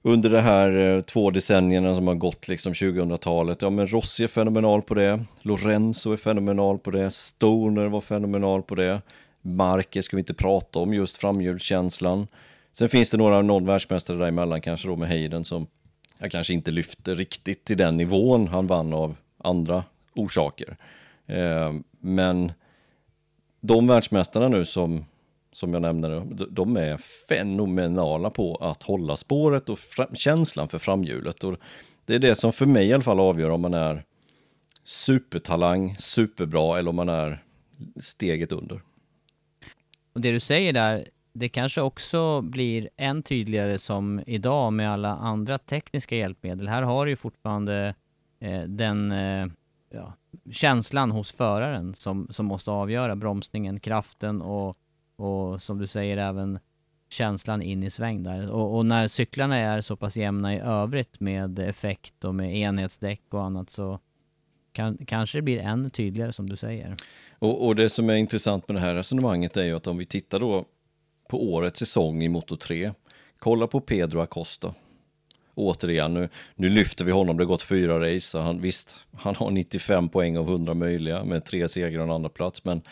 [0.03, 3.63] under det här eh, två decennierna som har gått, liksom 2000-talet.
[3.63, 8.63] Ja, men Rossi är fenomenal på det, Lorenzo är fenomenal på det, Stoner var fenomenal
[8.63, 9.01] på det,
[9.41, 12.27] Marquez ska vi inte prata om, just framhjulskänslan.
[12.73, 15.67] Sen finns det några, någon världsmästare däremellan, kanske då med Hayden, som
[16.19, 19.85] jag kanske inte lyfter riktigt till den nivån han vann av andra
[20.19, 20.77] orsaker.
[21.27, 22.53] Eh, men
[23.61, 25.05] de världsmästarna nu som,
[25.53, 26.97] som jag nämnde, de är
[27.29, 29.79] fenomenala på att hålla spåret och
[30.15, 31.45] känslan för framhjulet.
[31.45, 31.57] Och
[32.05, 34.05] det är det som för mig i alla fall avgör om man är
[34.85, 37.43] supertalang, superbra eller om man är
[38.01, 38.81] steget under.
[40.13, 45.09] Och det du säger där, det kanske också blir än tydligare som idag med alla
[45.09, 46.69] andra tekniska hjälpmedel.
[46.69, 47.95] Här har du ju fortfarande
[48.41, 49.47] eh, den eh,
[49.91, 50.13] ja,
[50.53, 54.79] känslan hos föraren som, som måste avgöra bromsningen, kraften och,
[55.17, 56.59] och som du säger även
[57.09, 58.51] känslan in i sväng där.
[58.51, 63.23] Och, och, när cyklarna är så pass jämna i övrigt med effekt och med enhetsdäck
[63.31, 63.99] och annat så
[64.73, 66.97] kan, kanske det blir ännu tydligare som du säger.
[67.39, 70.07] Och, och det som är intressant med det här resonemanget är ju att om vi
[70.07, 70.65] tittar då
[71.29, 72.93] på årets säsong i Moto 3,
[73.39, 74.75] kolla på Pedro Acosta
[75.59, 79.51] återigen, nu, nu lyfter vi honom, det har gått fyra race, han, visst, han har
[79.51, 82.83] 95 poäng av 100 möjliga med tre segrar och en andra plats, men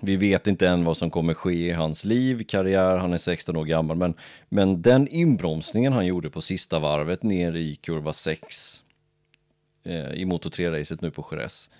[0.00, 3.56] vi vet inte än vad som kommer ske i hans liv, karriär, han är 16
[3.56, 4.14] år gammal, men,
[4.48, 8.82] men den inbromsningen han gjorde på sista varvet ner i kurva 6
[9.84, 11.70] eh, i Moto 3-racet nu på Jerez,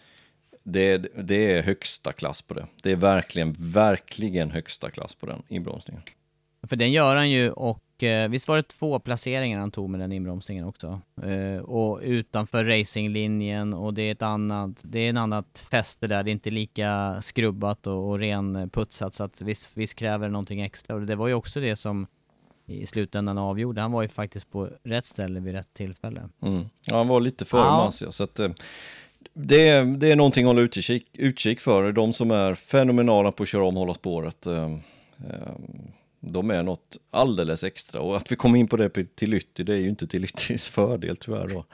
[0.63, 2.67] det, det är högsta klass på det.
[2.83, 6.03] Det är verkligen, verkligen högsta klass på den inbromsningen.
[6.63, 10.01] För den gör han ju och eh, visst var det två placeringar han tog med
[10.01, 11.01] den inbromsningen också?
[11.23, 16.23] Eh, och utanför racinglinjen och det är ett annat, det är en annat fäste där,
[16.23, 20.61] det är inte lika skrubbat och, och renputsat så att visst, visst kräver det någonting
[20.61, 22.07] extra och det var ju också det som
[22.67, 23.81] i slutändan avgjorde.
[23.81, 26.29] Han var ju faktiskt på rätt ställe vid rätt tillfälle.
[26.43, 26.65] Mm.
[26.87, 27.85] Ja, han var lite före ja.
[27.85, 28.51] Masia, så att eh,
[29.35, 31.93] det, är, det är någonting att hålla utkik, utkik för.
[31.93, 34.47] De som är fenomenala på att köra om och hålla spåret.
[34.47, 34.73] Eh,
[35.29, 35.53] eh,
[36.21, 39.73] de är något alldeles extra och att vi kom in på det till Ytti, det
[39.73, 41.65] är ju inte till Yttis fördel tyvärr då.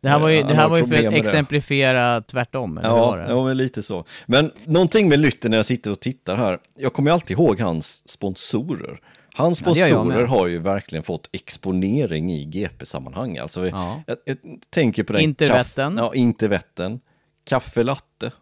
[0.00, 3.26] Det här var ju, det här var ju för att exemplifiera tvärtom, eller ja, det?
[3.28, 4.04] ja, men lite så.
[4.26, 8.08] Men någonting med Lytter när jag sitter och tittar här, jag kommer alltid ihåg hans
[8.08, 9.00] sponsorer.
[9.34, 13.38] Hans sponsorer ja, har ju verkligen fått exponering i GP-sammanhang.
[13.38, 14.02] Alltså, ja.
[14.06, 14.36] jag, jag,
[14.70, 15.22] tänker på den.
[15.22, 15.96] Intervetten.
[15.98, 17.00] Ja, Intervetten.
[17.44, 18.32] Kaffe latte.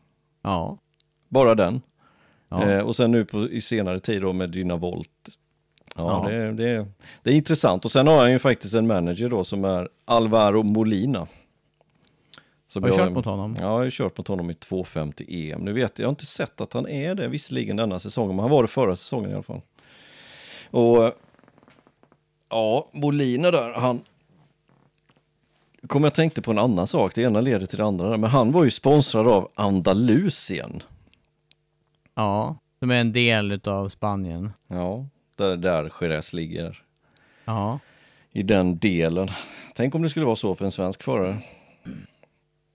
[0.42, 0.78] Ja.
[1.28, 1.82] Bara den.
[2.60, 2.70] Ja.
[2.70, 5.10] Eh, och sen nu på, i senare tid då med Dynavolt.
[5.96, 6.30] Ja, ja.
[6.30, 6.86] Det, det,
[7.22, 7.84] det, är intressant.
[7.84, 11.26] Och sen har han ju faktiskt en manager då som är Alvaro Molina.
[12.66, 13.56] Som har du kört mot honom?
[13.60, 15.60] Ja, jag har kört mot honom i 250 EM.
[15.60, 18.42] Nu vet jag, jag har inte sett att han är det visserligen denna säsongen, men
[18.42, 19.60] han var det förra säsongen i alla fall.
[20.70, 21.12] Och
[22.48, 24.00] ja, Molina där, han
[25.86, 28.52] kommer jag tänkte på en annan sak, det ena leder till det andra, men han
[28.52, 30.82] var ju sponsrad av Andalusien.
[32.14, 34.52] Ja, som är en del av Spanien.
[34.66, 36.82] Ja, där, där Jerez ligger.
[37.44, 37.78] Ja.
[38.32, 39.28] I den delen.
[39.74, 41.36] Tänk om det skulle vara så för en svensk förare.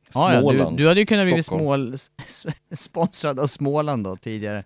[0.09, 1.95] Småland, ja, du, du hade ju kunnat bli smål,
[2.71, 4.63] sponsrad av Småland då tidigare.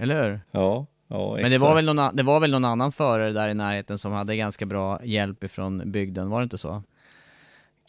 [0.00, 0.40] Eller hur?
[0.50, 3.54] Ja, ja Men det var, väl någon, det var väl någon annan förare där i
[3.54, 6.82] närheten som hade ganska bra hjälp ifrån bygden, var det inte så?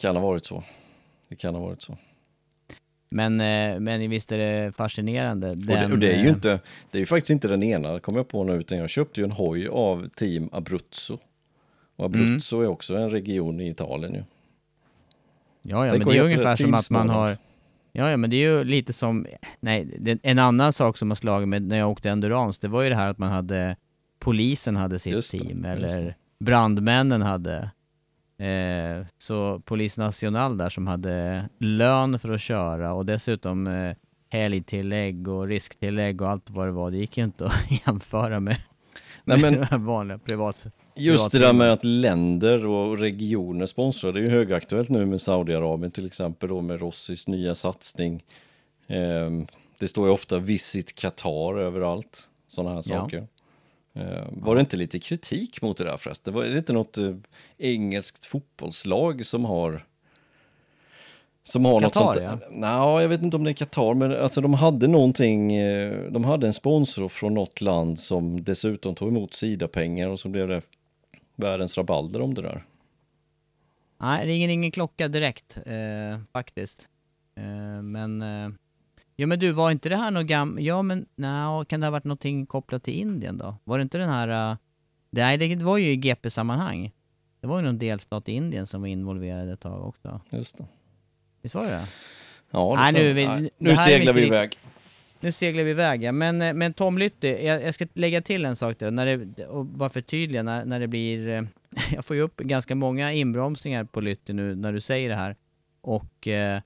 [0.00, 0.62] Kan ha varit så.
[1.28, 1.96] Det kan ha varit så.
[3.12, 5.54] Men, eh, men visst är det fascinerande.
[5.54, 7.62] Den, och, det, och det, är ju eh, inte, det är ju faktiskt inte den
[7.62, 11.18] ena, kommer jag på nu, utan jag köpte ju en hoj av Team Abruzzo.
[11.96, 12.66] Och Abruzzo mm.
[12.66, 14.22] är också en region i Italien ju.
[15.62, 17.38] Ja, ja, Tänk men det är ungefär som att man har...
[17.92, 19.26] Ja, ja, men det är ju lite som...
[19.60, 22.82] Nej, det, en annan sak som har slagit mig när jag åkte endurance, det var
[22.82, 23.76] ju det här att man hade...
[24.18, 27.70] Polisen hade sitt det, team, eller brandmännen hade
[28.42, 33.96] Eh, så Polis National där som hade lön för att köra och dessutom eh,
[34.28, 36.90] helgtillägg och risktillägg och allt vad det var.
[36.90, 38.56] Det gick ju inte att jämföra med,
[39.24, 40.66] Nej, men, vanliga privat.
[40.96, 45.20] Just det där med att länder och regioner sponsrar, det är ju högaktuellt nu med
[45.20, 48.24] Saudiarabien till exempel då med Rossis nya satsning.
[48.86, 49.30] Eh,
[49.78, 53.00] det står ju ofta Visit Qatar överallt, sådana här Ja.
[53.00, 53.18] saker.
[53.18, 53.24] Eh,
[54.30, 56.34] var det inte lite kritik mot det där förresten?
[56.34, 57.14] Var det inte något eh,
[57.58, 59.86] engelskt fotbollslag som har
[61.44, 62.42] som har något Qatar, sånt?
[62.42, 62.48] ja.
[62.50, 66.24] Nej, jag vet inte om det är Qatar, men alltså de hade någonting, eh, de
[66.24, 70.62] hade en sponsor från något land som dessutom tog emot Sida-pengar och så blev det
[71.36, 72.64] världens rabalder om det där.
[74.00, 76.88] Nej, ringer ingen klocka direkt eh, faktiskt.
[77.36, 78.22] Eh, men...
[78.22, 78.50] Eh,
[79.22, 80.58] ja men du, var inte det här något gam...
[80.60, 83.56] Ja men, nej, kan det ha varit någonting kopplat till Indien då?
[83.64, 84.50] Var det inte den här...
[84.52, 84.56] Uh...
[85.10, 86.92] Nej, det var ju i GP-sammanhang.
[87.40, 90.20] Det var ju någon delstat i Indien som var involverad ett tag också.
[90.30, 90.64] Just det.
[91.42, 91.86] Visst var det det?
[92.50, 94.58] Ja, det Nej, nu vi- Nej, nu seglar vi iväg.
[95.20, 96.12] Nu seglar vi iväg ja.
[96.12, 98.90] Men, eh, men Tom Lytty, jag, jag ska lägga till en sak där.
[98.90, 101.28] När det, och bara förtydliga, när, när det blir...
[101.28, 101.42] eh,
[101.94, 105.36] Jag får ju upp ganska många inbromsningar på Lytty nu när du säger det här.
[105.80, 106.60] Och eh,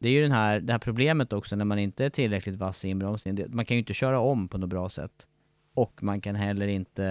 [0.00, 2.84] det är ju den här, det här problemet också när man inte är tillräckligt vass
[2.84, 3.50] i inbromsningen.
[3.52, 5.26] Man kan ju inte köra om på något bra sätt.
[5.74, 7.04] Och man kan heller inte...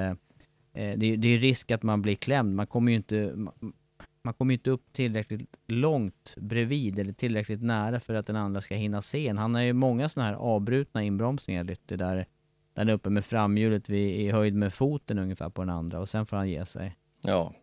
[0.74, 2.56] Eh, det, är- det är risk att man blir klämd.
[2.56, 3.32] Man kommer ju inte...
[3.36, 3.74] Man,
[4.22, 8.62] man kommer ju inte upp tillräckligt långt bredvid eller tillräckligt nära för att den andra
[8.62, 9.38] ska hinna se en.
[9.38, 12.26] Han har ju många sådana här avbrutna inbromsningar Lytte, där, där
[12.76, 16.10] han är uppe med framhjulet vid, i höjd med foten ungefär på den andra och
[16.10, 16.96] sen får han ge sig.
[17.22, 17.54] Ja.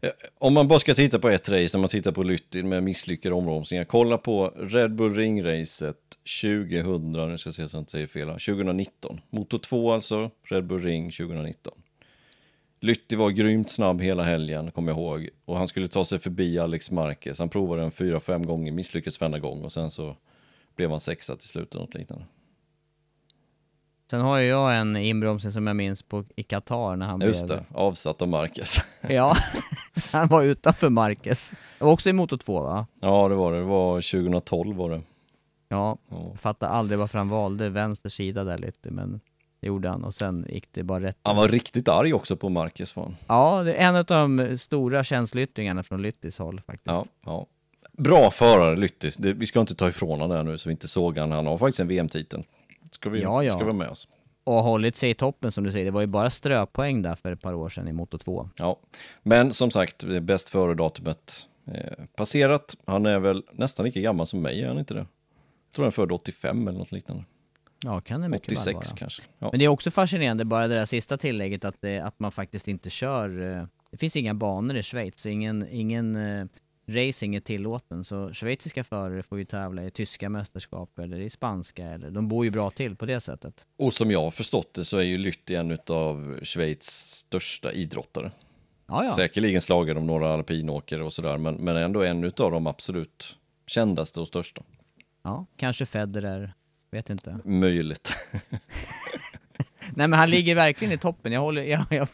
[0.00, 2.82] Eh, om man bara ska titta på ett race, när man tittar på Lyttin med
[2.82, 5.94] misslyckade ombromsningar, kolla på Red Bull Ring-racet
[6.42, 9.20] 2000, nu ska jag se så jag inte säger fel, 2019.
[9.30, 11.72] Motor 2 alltså, Red Bull Ring 2019.
[12.80, 15.28] Lytti var grymt snabb hela helgen, kommer jag ihåg.
[15.44, 17.38] Och han skulle ta sig förbi Alex Marquez.
[17.38, 20.16] Han provade den fyra, fem gånger, misslyckades varenda gång och sen så
[20.76, 22.24] blev han sexa till slut eller något liknande.
[24.10, 27.46] Sen har ju jag en inbromsning som jag minns på, i Qatar när han Just
[27.46, 27.58] blev...
[27.58, 28.78] det, avsatt av Marquez.
[29.08, 29.36] Ja,
[30.12, 31.50] han var utanför Marcus.
[31.78, 32.86] Det var också i Moto 2 va?
[33.00, 33.58] ja, det var det.
[33.58, 35.00] Det var 2012 var det.
[35.68, 36.32] Ja, Ja.
[36.40, 39.20] fattar aldrig varför han valde vänster sida där lite men
[39.60, 41.18] det gjorde han och sen gick det bara rätt.
[41.22, 43.16] Han var riktigt arg också på Marquez var han.
[43.26, 46.86] Ja, det är en av de stora känsloyttringarna från Lyttis håll faktiskt.
[46.86, 47.46] Ja, ja.
[47.92, 49.18] Bra förare Lyttis.
[49.20, 51.32] Vi ska inte ta ifrån honom det här nu så vi inte sågar han.
[51.32, 52.42] Han har faktiskt en VM-titel.
[52.94, 53.52] Ska vi, Ja, ja.
[53.52, 54.08] ska vi med oss.
[54.44, 57.32] Och hållit sig i toppen som du säger, det var ju bara ströpoäng där för
[57.32, 58.50] ett par år sedan i Moto 2.
[58.56, 58.78] Ja.
[59.22, 62.76] Men som sagt, det är bäst före-datumet eh, passerat.
[62.86, 65.00] Han är väl nästan lika gammal som mig, är han inte det?
[65.00, 67.24] Jag tror han är född 85 eller något liknande.
[67.84, 68.96] Ja, kan det mycket väl 86 vara.
[68.98, 69.22] kanske.
[69.38, 69.48] Ja.
[69.50, 72.68] Men det är också fascinerande bara det där sista tillägget att, det, att man faktiskt
[72.68, 76.46] inte kör, eh, det finns inga banor i Schweiz, ingen, ingen eh,
[76.86, 81.86] racing är tillåten, så schweiziska förare får ju tävla i tyska mästerskap eller i spanska
[81.86, 83.66] eller, de bor ju bra till på det sättet.
[83.78, 88.30] Och som jag har förstått det så är ju Lytti en av Schweiz största idrottare.
[88.86, 89.12] Ja, ja.
[89.12, 94.20] Säkerligen slagare om några alpinåkare och sådär, men, men ändå en av de absolut kändaste
[94.20, 94.62] och största.
[95.22, 96.54] ja kanske Federer,
[96.90, 97.38] vet inte.
[97.44, 98.16] Möjligt.
[99.96, 102.08] Nej men han ligger verkligen i toppen, jag, håller, jag, jag,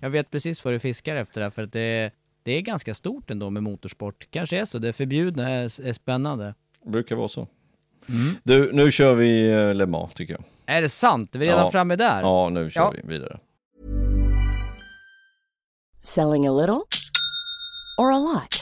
[0.00, 2.10] jag vet precis vad du fiskar efter där, för att det,
[2.42, 4.26] det är ganska stort ändå med motorsport.
[4.30, 6.54] Kanske är så, det förbjudna är, är spännande.
[6.86, 7.48] Brukar vara så.
[8.08, 8.34] Mm.
[8.42, 10.44] Du, nu kör vi eh, Le Mans tycker jag.
[10.76, 11.34] Är det sant?
[11.34, 11.70] Är vi redan Ja.
[11.70, 12.20] framme där?
[12.20, 12.94] Ja, nu kör Ja.
[13.02, 13.38] vi vidare.
[16.02, 16.80] Selling a little
[17.98, 18.61] or a lot?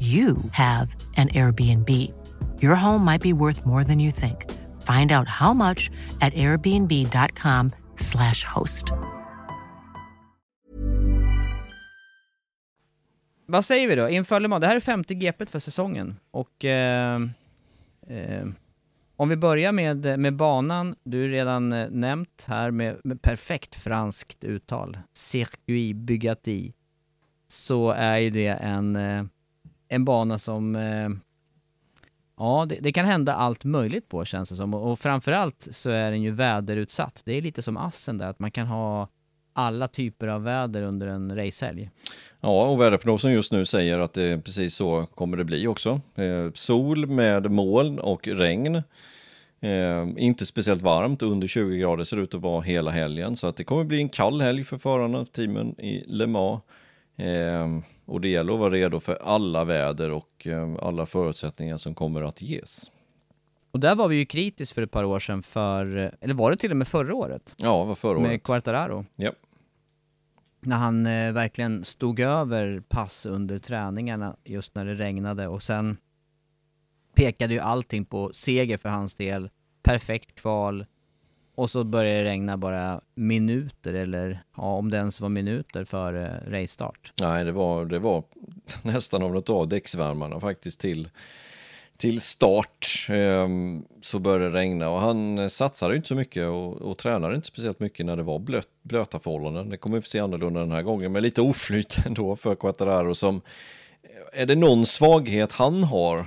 [0.00, 1.90] you have an Airbnb.
[2.62, 4.44] Your home might be worth more than you think.
[4.82, 8.92] Find out how much at airbnb.com slash host.
[13.46, 14.08] Vad säger vi då?
[14.08, 16.16] Inför Le Mans, det här är femte GPet för säsongen.
[16.30, 17.20] Och eh,
[18.06, 18.46] eh,
[19.16, 23.74] om vi börjar med, med banan, du är redan eh, nämnt här med, med perfekt
[23.74, 26.74] franskt uttal, Circuit Bugatti,
[27.46, 29.24] så är ju det en, eh,
[29.88, 31.08] en bana som eh,
[32.38, 34.74] Ja, det, det, kan hända allt möjligt på känns det som.
[34.74, 37.22] Och, och framförallt så är den ju väderutsatt.
[37.24, 39.08] Det är lite som Assen där, att man kan ha
[39.52, 41.90] alla typer av väder under en racehelg.
[42.40, 46.00] Ja, och väderprognosen just nu säger att det precis så kommer det bli också.
[46.14, 48.82] Eh, sol med moln och regn.
[49.60, 53.36] Eh, inte speciellt varmt, under 20 grader ser det ut att vara hela helgen.
[53.36, 56.62] Så att det kommer bli en kall helg för förarna, teamen i Le Mans.
[57.16, 57.66] Eh,
[58.08, 62.22] och det gäller att vara redo för alla väder och eh, alla förutsättningar som kommer
[62.22, 62.90] att ges.
[63.70, 66.56] Och där var vi ju kritiskt för ett par år sedan för, eller var det
[66.56, 67.54] till och med förra året?
[67.58, 68.28] Ja, det var förra året.
[68.28, 69.04] Med Quartararo.
[69.16, 69.32] Ja.
[70.60, 75.96] När han eh, verkligen stod över pass under träningarna just när det regnade och sen
[77.14, 79.50] pekade ju allting på seger för hans del,
[79.82, 80.86] perfekt kval,
[81.58, 86.42] och så började det regna bara minuter eller, ja om det ens var minuter före
[86.46, 87.12] racestart.
[87.20, 88.22] Nej, det var, det var
[88.82, 91.08] nästan om något av däcksvärmarna faktiskt till,
[91.96, 93.06] till start.
[93.08, 93.48] eh,
[94.00, 97.46] så började det regna och han eh, satsade inte så mycket och, och tränade inte
[97.46, 99.68] speciellt mycket när det var blöt, blöta förhållanden.
[99.68, 103.14] Det kommer vi få se annorlunda den här gången, men lite oflyt ändå för Quattararo
[103.14, 103.40] som
[104.32, 106.26] är det någon svaghet han har,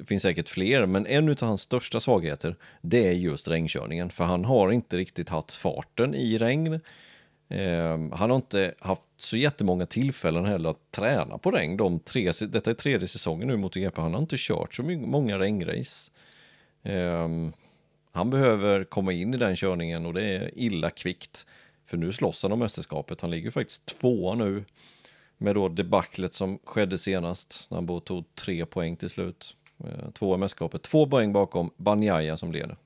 [0.00, 4.10] det finns säkert fler, men en av hans största svagheter, det är just regnkörningen.
[4.10, 6.80] För han har inte riktigt haft farten i regn.
[7.48, 11.76] Eh, han har inte haft så jättemånga tillfällen heller att träna på regn.
[11.76, 15.38] De tre, detta är tredje säsongen nu mot GP, han har inte kört så många
[15.38, 16.10] regnrace.
[16.82, 17.28] Eh,
[18.12, 21.46] han behöver komma in i den körningen och det är illa kvickt.
[21.86, 24.64] För nu slåss han om mästerskapet, han ligger faktiskt tvåa nu.
[25.38, 29.56] Med då debaclet som skedde senast, när han bara tog tre poäng till slut.
[29.84, 32.76] Eh, två i mästerskapet, två poäng bakom Banjaya som leder.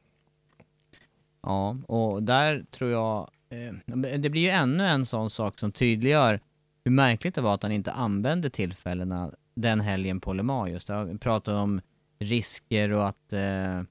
[1.43, 6.41] Ja, och där tror jag, eh, det blir ju ännu en sån sak som tydliggör
[6.85, 10.89] hur märkligt det var att han inte använde tillfällena den helgen på Le Mans just.
[10.89, 11.81] Jag pratade om
[12.19, 13.83] risker och att, eh,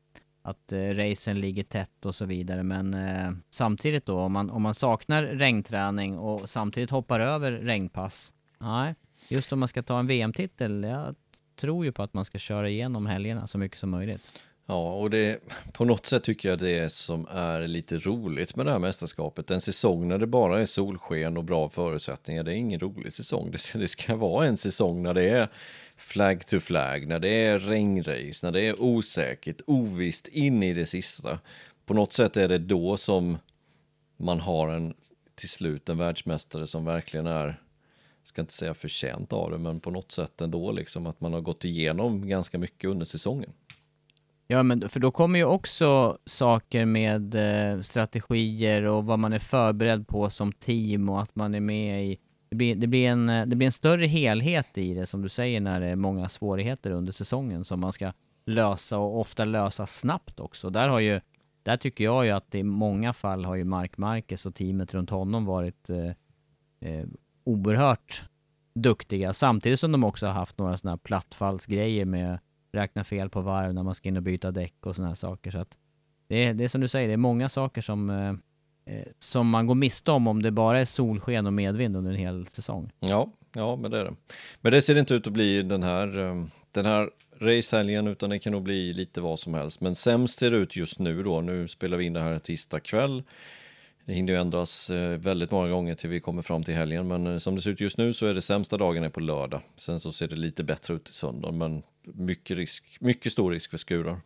[0.42, 4.62] att eh, racen ligger tätt och så vidare, men eh, samtidigt då, om man, om
[4.62, 8.96] man saknar regnträning och samtidigt hoppar över regnpass, nej,
[9.28, 11.16] just om man ska ta en VM-titel, jag
[11.64, 14.32] tror ju på att man ska köra igenom helgerna så mycket som möjligt.
[14.66, 15.40] Ja, och det
[15.74, 19.52] på något sätt tycker jag det är som är lite roligt med det här mästerskapet.
[19.52, 23.52] En säsong när det bara är solsken och bra förutsättningar, det är ingen rolig säsong.
[23.52, 25.48] Det ska, det ska vara en säsong när det är
[25.98, 30.86] flag to flag, när det är regnrace, när det är osäkert, ovisst in i det
[30.86, 31.40] sista.
[31.86, 33.38] På något sätt är det då som
[34.18, 34.94] man har en
[35.36, 37.63] till slut en världsmästare som verkligen är
[38.24, 41.42] ska inte säga förtjänt av det, men på något sätt ändå liksom att man har
[41.42, 43.54] gått igenom ganska mycket under säsongen.
[44.48, 49.40] Ja, men för då kommer ju också saker med eh, strategier och vad man är
[49.40, 52.20] förberedd på som team och att man är med i
[52.50, 55.30] det blir, det, blir en, eh, det blir en större helhet i det som du
[55.30, 58.14] säger när det är många svårigheter under säsongen som man ska
[58.46, 60.70] lösa och ofta lösa snabbt också.
[60.70, 61.22] Där har ju,
[61.64, 65.10] där tycker jag ju att i många fall har ju Mark Marquez och teamet runt
[65.10, 66.10] honom varit eh,
[66.90, 67.06] eh
[67.44, 68.24] oerhört
[68.76, 72.40] duktiga, samtidigt som de också har haft några sådana här plattfallsgrejer med
[72.72, 75.52] räkna fel på varv när man ska in och byta däck och sådana här saker.
[75.52, 75.78] Så att
[76.28, 79.50] det, är, det är som du säger, det är många saker som, eh, eh, som
[79.50, 82.92] man går miste om om det bara är solsken och medvind under en hel säsong.
[83.00, 84.16] Ja, ja men det är det.
[84.62, 88.40] Men det ser inte ut att bli den här, eh, den här racehelgen utan det
[88.40, 89.82] kan nog bli lite vad som helst.
[89.82, 91.42] Men sämst ser det ut just nu då.
[91.42, 93.24] Nu spelar vi in det här tisdag kväll.
[94.06, 97.28] Det hinner ju ändras eh, väldigt många gånger till vi kommer fram till helgen, men
[97.28, 99.62] eh, som det ser ut just nu så är det sämsta dagen är på lördag.
[99.76, 103.72] Sen så ser det lite bättre ut i söndag, men mycket, risk, mycket stor risk
[103.72, 104.22] för skurar.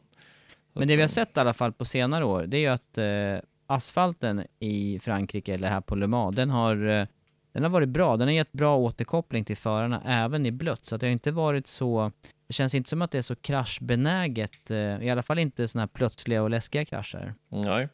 [0.74, 2.98] Men det vi har sett i alla fall på senare år, det är ju att
[2.98, 7.08] eh, asfalten i Frankrike, eller här på Le Mans, den har, eh,
[7.52, 8.18] den har varit bra.
[8.18, 10.86] Den har gett bra återkoppling till förarna även i blött.
[10.86, 12.12] Så att det har inte varit så...
[12.48, 14.72] Det känns inte som att det är så kraschbenäget.
[14.72, 17.34] eh, I alla fall inte sådana här plötsliga och läskiga krascher.
[17.50, 17.88] Nej,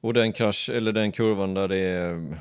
[0.00, 2.38] och den krasch, eller den kurvan där det är,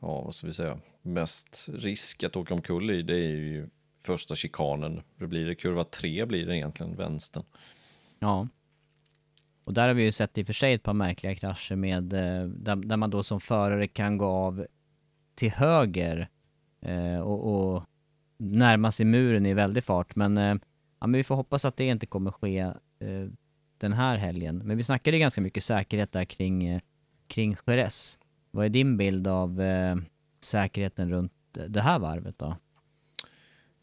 [0.00, 3.68] ja vad ska vi säga, mest risk att åka omkull i, det är ju
[4.02, 5.02] första chikanen.
[5.18, 7.44] Det blir det, kurva tre blir det egentligen, vänstern.
[8.18, 8.48] Ja.
[9.64, 12.12] Och där har vi ju sett i och för sig ett par märkliga krascher med,
[12.12, 14.66] eh, där, där man då som förare kan gå av
[15.34, 16.28] till höger
[16.80, 17.82] eh, och, och
[18.36, 20.16] närma sig muren i väldig fart.
[20.16, 20.54] Men, eh,
[21.00, 23.28] ja, men vi får hoppas att det inte kommer ske eh,
[23.78, 24.62] den här helgen.
[24.64, 26.80] Men vi snackade ganska mycket säkerhet där kring, eh,
[27.34, 28.18] kring Jerez.
[28.50, 29.96] Vad är din bild av eh,
[30.40, 31.32] säkerheten runt
[31.68, 32.56] det här varvet då?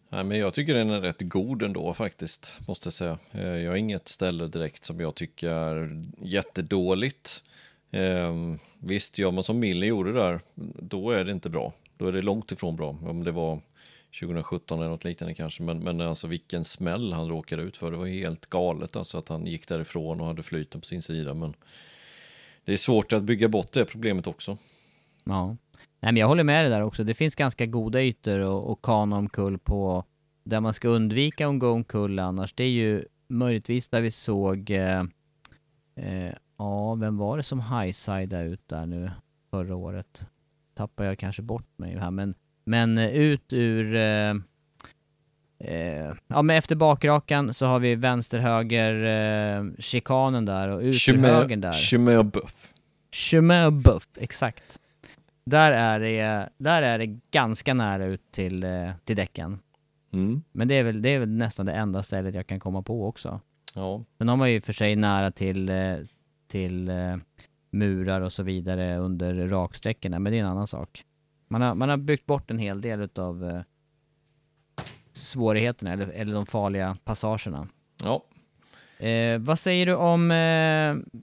[0.10, 3.20] Nej, men jag tycker den är rätt god ändå faktiskt, måste jag säga.
[3.32, 7.43] Eh, jag har inget ställe direkt som jag tycker är jättedåligt.
[7.91, 8.36] Eh,
[8.80, 10.39] visst, gör man som Mille gjorde där,
[10.80, 11.74] då är det inte bra.
[11.97, 12.89] Då är det långt ifrån bra.
[12.89, 13.60] Om det var
[14.20, 15.64] 2017 eller något liknande kanske.
[15.64, 17.91] Men, men alltså vilken smäll han råkade ut för.
[17.91, 21.34] Det var helt galet alltså att han gick därifrån och hade flyten på sin sida.
[21.34, 21.54] Men
[22.66, 24.57] det är svårt att bygga bort det problemet också.
[25.24, 25.57] Ja.
[25.99, 27.03] Nej men jag håller med dig där också.
[27.03, 30.05] Det finns ganska goda ytor och, och kana omkull på
[30.43, 32.53] där man ska undvika att gå omkull annars.
[32.53, 35.03] Det är ju möjligtvis där vi såg, eh,
[35.95, 39.12] eh, ja vem var det som highsidade ut där nu
[39.49, 40.26] förra året?
[40.74, 44.34] Tappar jag kanske bort mig här men, men ut ur eh,
[45.64, 51.09] eh, ja men efter bakrakan så har vi vänster höger eh, chikanen där och ut
[51.09, 51.72] ur högen där.
[51.72, 52.74] Chemin Buff.
[53.12, 54.80] Chemin Buff, exakt.
[55.45, 59.59] Där är det, där är det ganska nära ut till, eh, till däcken.
[60.14, 60.43] Mm.
[60.51, 63.07] Men det är, väl, det är väl nästan det enda stället jag kan komma på
[63.07, 63.39] också.
[63.76, 65.97] Ja, Sen har man ju för sig nära till, eh,
[66.47, 67.18] till eh,
[67.72, 71.03] murar och så vidare under raksträckorna, men det är en annan sak.
[71.47, 73.64] Man har, man har byggt bort en hel del utav
[75.22, 77.67] svårigheterna, eller, eller de farliga passagerna.
[78.03, 78.24] ja.
[79.01, 81.22] Eh, vad säger du om, eh,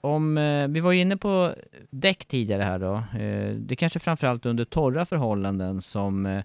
[0.00, 1.54] om eh, vi var ju inne på
[1.90, 2.94] däck tidigare här då.
[3.20, 6.44] Eh, det kanske framförallt under torra förhållanden som eh,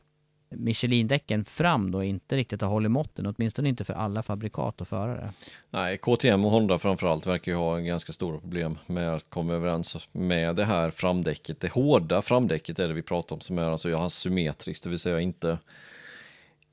[0.52, 5.34] Michelin-däcken fram då inte riktigt har hållit måtten, åtminstone inte för alla fabrikat och förare.
[5.70, 9.54] Nej, KTM och Honda framförallt verkar ju ha en ganska stora problem med att komma
[9.54, 11.60] överens med det här framdäcket.
[11.60, 14.90] Det hårda framdäcket är det vi pratar om som är alltså jag har symmetriskt, det
[14.90, 15.58] vill säga inte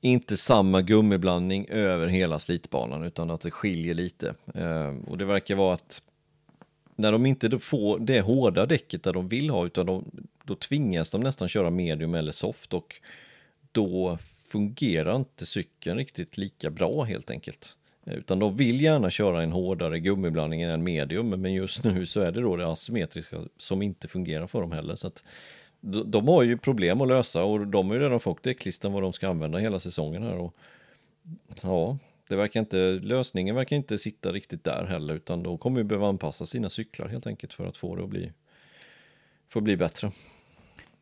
[0.01, 4.35] inte samma gummiblandning över hela slitbanan utan att det skiljer lite.
[4.55, 6.01] Eh, och det verkar vara att
[6.95, 10.05] när de inte får det hårda däcket där de vill ha utan de,
[10.43, 12.95] då tvingas de nästan köra medium eller soft och
[13.71, 14.17] då
[14.47, 17.77] fungerar inte cykeln riktigt lika bra helt enkelt.
[18.05, 22.05] Eh, utan de vill gärna köra en hårdare gummiblandning än en medium, men just nu
[22.05, 24.95] så är det då det asymmetriska som inte fungerar för dem heller.
[24.95, 25.23] Så att
[25.81, 29.03] de, de har ju problem att lösa och de har ju redan fått däcklisten vad
[29.03, 30.37] de ska använda hela säsongen här.
[30.37, 30.55] Och,
[31.63, 31.97] ja,
[32.27, 36.07] det verkar inte, lösningen verkar inte sitta riktigt där heller, utan de kommer ju behöva
[36.07, 38.31] anpassa sina cyklar helt enkelt för att få det att bli,
[39.49, 40.11] för att bli bättre.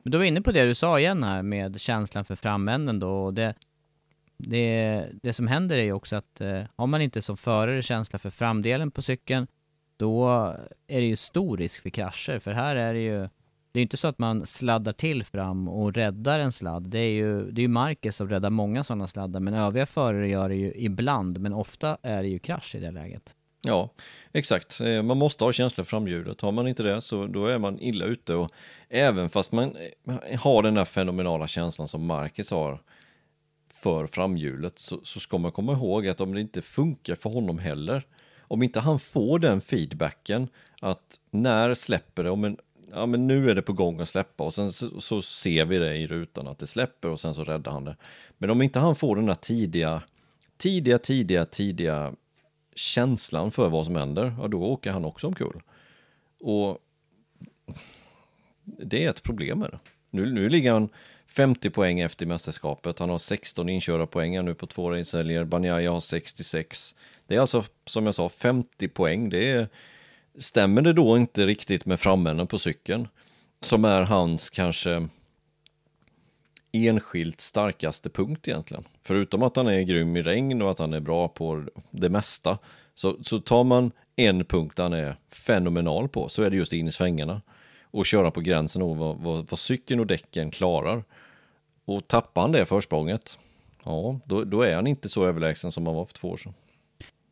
[0.04, 3.10] Men du var inne på det du sa igen här med känslan för framänden då,
[3.10, 3.56] och det,
[4.38, 8.20] det, det som händer är ju också att eh, har man inte som förare känsla
[8.20, 9.48] för framdelen på cykeln,
[9.98, 10.30] då
[10.88, 13.30] är det ju stor risk för krascher, för här är det ju
[13.76, 16.84] det är inte så att man sladdar till fram och räddar en sladd.
[16.84, 20.30] Det är ju, det är ju Marcus som räddar många sådana sladdar, men övriga förare
[20.30, 23.36] gör det ju ibland, men ofta är det ju krasch i det läget.
[23.62, 23.90] Ja,
[24.32, 24.82] exakt.
[24.82, 26.42] Eh, man måste ha känsla för framhjulet.
[26.42, 28.36] Har man inte det så då är man illa ute.
[28.36, 28.52] Och
[28.90, 32.82] även fast man eh, har den där fenomenala känslan som Marcus har
[33.74, 37.60] för framhjulet så, så ska man komma ihåg att om det inte funkar för honom
[37.60, 38.04] heller,
[38.42, 40.48] om inte han får den feedbacken
[40.82, 42.58] att när släpper det, om en,
[42.96, 45.78] ja men nu är det på gång att släppa och sen så, så ser vi
[45.78, 47.96] det i rutan att det släpper och sen så räddar han det.
[48.38, 50.02] Men om inte han får den där tidiga,
[50.58, 52.14] tidiga, tidiga, tidiga
[52.76, 55.62] känslan för vad som händer, ja då åker han också omkull.
[56.40, 56.80] Och
[58.66, 59.80] det är ett problem med det.
[60.10, 60.90] Nu, nu ligger han
[61.28, 63.00] 50 poäng efter i mästerskapet.
[63.00, 65.44] Han har 16 inkörda poäng nu på två racehelger.
[65.44, 66.96] Banjaya har 66.
[67.28, 69.30] Det är alltså, som jag sa, 50 poäng.
[69.30, 69.68] Det är,
[70.38, 73.08] stämmer det då inte riktigt med framänden på cykeln,
[73.62, 75.08] som är hans kanske
[76.72, 78.84] enskilt starkaste punkt egentligen.
[79.04, 82.58] Förutom att han är grym i regn och att han är bra på det mesta,
[82.96, 86.88] så, så tar man en punkt han är fenomenal på, så är det just in
[86.88, 87.42] i svängarna.
[87.84, 91.04] Och köra på gränsen av vad, vad, vad cykeln och däcken klarar.
[91.86, 93.40] Och tappar han det försprånget,
[93.84, 96.54] ja, då, då är han inte så överlägsen som han var för två år sedan.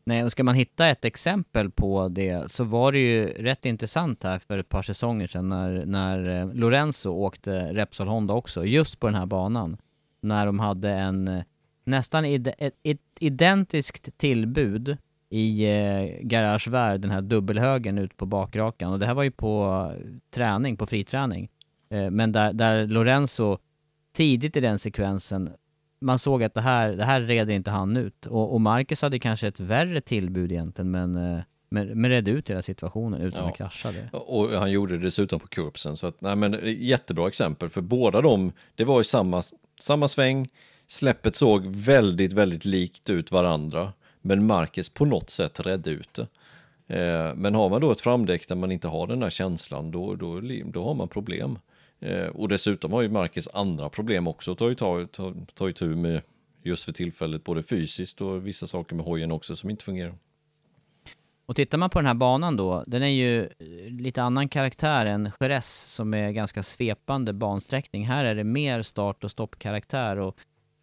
[0.06, 4.24] Nej, och ska man hitta ett exempel på det så var det ju rätt intressant
[4.24, 9.00] här för ett par säsonger sedan när, när eh, Lorenzo åkte Repsol Honda också, just
[9.00, 9.76] på den här banan.
[10.20, 11.42] När de hade en eh,
[11.84, 14.96] nästan id ett, ett identiskt tillbud
[15.30, 18.92] i eh, garagevärld, den här dubbelhögen ut på bakrakan.
[18.92, 21.48] Och det här var ju på eh, träning, på friträning.
[21.90, 23.58] Eh, men där, där Lorenzo
[24.12, 25.50] tidigt i den sekvensen
[26.04, 28.26] man såg att det här, det här red inte han ut.
[28.26, 32.50] Och, och Marcus hade kanske ett värre tillbud egentligen, men, eh, men, men redde ut
[32.50, 33.50] hela situationen utan ja.
[33.50, 34.08] att krascha det.
[34.12, 38.20] Och han gjorde det dessutom på kurbsen, så att, nej men jättebra exempel, för båda
[38.20, 39.42] de, det var ju samma,
[39.80, 40.48] samma sväng,
[40.86, 46.26] släppet såg väldigt, väldigt likt ut varandra, men Marcus på något sätt redde ut det.
[46.96, 50.14] Eh, men har man då ett framdäck där man inte har den där känslan, då,
[50.14, 51.58] då, då har man problem.
[52.00, 55.86] Eh, och dessutom har ju Marcus andra problem också att ta, ta, ta, ta itu
[55.86, 56.22] med
[56.62, 60.14] just för tillfället, både fysiskt och vissa saker med hojen också som inte fungerar.
[61.46, 63.48] Och tittar man på den här banan då, den är ju
[63.88, 68.06] lite annan karaktär än Jerez som är ganska svepande bansträckning.
[68.06, 70.36] Här är det mer start och stoppkaraktär och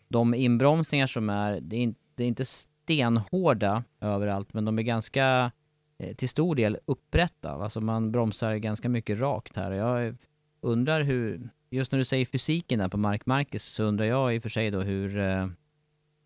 [0.07, 5.51] de inbromsningar som är, det är, det är inte stenhårda överallt, men de är ganska
[5.97, 7.51] eh, till stor del upprätta.
[7.51, 9.71] Alltså man bromsar ganska mycket rakt här.
[9.71, 10.15] Jag
[10.61, 14.39] undrar hur, just när du säger fysiken där på Mark Marquez så undrar jag i
[14.39, 15.47] och för sig då hur, eh,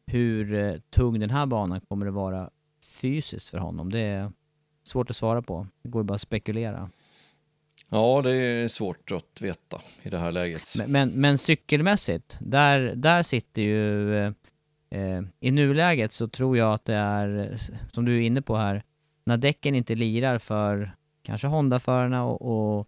[0.08, 2.50] hur eh, tung den här banan kommer att vara
[3.02, 3.92] fysiskt för honom.
[3.92, 4.32] Det är
[4.84, 5.68] svårt att svara på.
[5.82, 6.90] Det går ju bara att spekulera.
[7.90, 10.76] Ja, det är svårt att veta i det här läget.
[10.78, 14.16] Men, men, men cykelmässigt, där, där sitter ju...
[14.18, 14.32] Eh,
[14.90, 17.58] eh I nuläget så tror jag att det är,
[17.92, 18.84] som du är inne på här,
[19.24, 22.88] när däcken inte lirar för kanske Honda-förarna och, och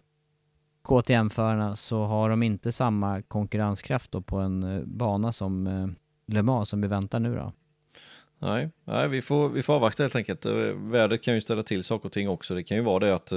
[0.88, 5.88] KTM-förarna så har de inte samma konkurrenskraft då på en eh, bana som eh,
[6.26, 7.52] Le Mans som vi väntar nu då.
[8.38, 10.44] Nej, nej vi, får, vi får avvakta helt enkelt.
[10.46, 12.54] Eh, vädret kan ju ställa till saker och ting också.
[12.54, 13.32] Det kan ju vara det att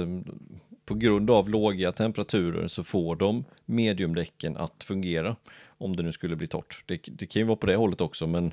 [0.84, 5.36] på grund av låga temperaturer så får de mediumdäcken att fungera.
[5.78, 6.84] Om det nu skulle bli torrt.
[6.86, 8.52] Det, det kan ju vara på det hållet också men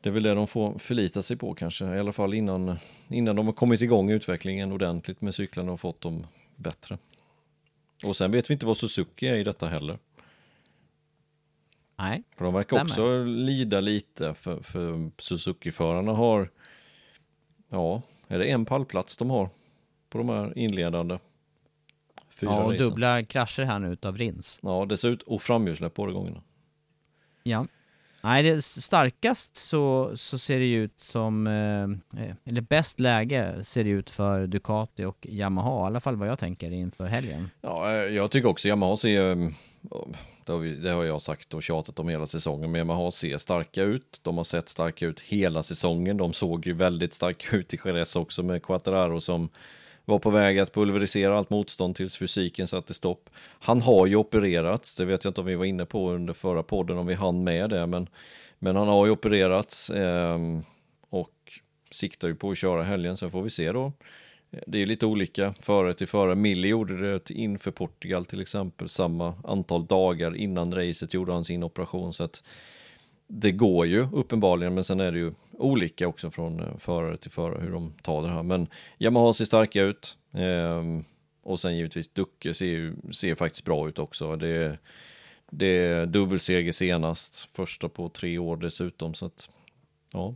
[0.00, 1.84] det är väl det de får förlita sig på kanske.
[1.84, 6.00] I alla fall innan, innan de har kommit igång utvecklingen ordentligt med cyklarna och fått
[6.00, 6.98] dem bättre.
[8.04, 9.98] Och sen vet vi inte vad Suzuki är i detta heller.
[11.98, 12.22] Nej.
[12.36, 13.24] För de verkar också är.
[13.26, 16.50] lida lite för, för Suzuki-förarna har,
[17.68, 19.50] ja, är det en pallplats de har
[20.10, 21.18] på de här inledande
[22.28, 22.88] fyra Ja, och racen.
[22.88, 24.60] dubbla krascher här nu utav Rins.
[24.62, 26.42] Ja, dessutom, och framhjulsläpp båda gångerna.
[27.42, 27.66] Ja.
[28.20, 33.84] Nej, det starkast så, så ser det ut som, eh, eh, eller bäst läge ser
[33.84, 37.50] det ut för Ducati och Yamaha, i alla fall vad jag tänker inför helgen.
[37.60, 39.54] Ja, eh, jag tycker också Yamaha ser, mm,
[40.44, 43.38] det har, vi, det har jag sagt och tjatat om hela säsongen, men Yamaha ser
[43.38, 44.20] starka ut.
[44.22, 46.16] De har sett starka ut hela säsongen.
[46.16, 49.48] De såg ju väldigt starka ut i Jerez också med Quattararo som
[50.04, 53.30] var på väg att pulverisera allt motstånd tills fysiken satte stopp.
[53.58, 56.62] Han har ju opererats, det vet jag inte om vi var inne på under förra
[56.62, 58.08] podden om vi hann med det, men,
[58.58, 60.38] men han har ju opererats eh,
[61.10, 61.32] och
[61.90, 63.92] siktar ju på att köra helgen, sen får vi se då.
[64.66, 66.34] Det är lite olika före till före.
[66.34, 71.62] Mille gjorde det inför Portugal till exempel, samma antal dagar innan racet gjorde han sin
[71.62, 72.42] operation, så att
[73.26, 77.30] det går ju uppenbarligen, men sen är det ju olika också från eh, förare till
[77.30, 78.42] förare hur de tar det här.
[78.42, 80.18] Men Yamaha ser starka ut.
[80.32, 80.82] Eh,
[81.42, 84.36] och sen givetvis Ducke ser, ju, ser faktiskt bra ut också.
[84.36, 84.78] Det,
[85.50, 89.14] det är dubbelseger senast, första på tre år dessutom.
[89.14, 89.50] Så att,
[90.12, 90.34] ja.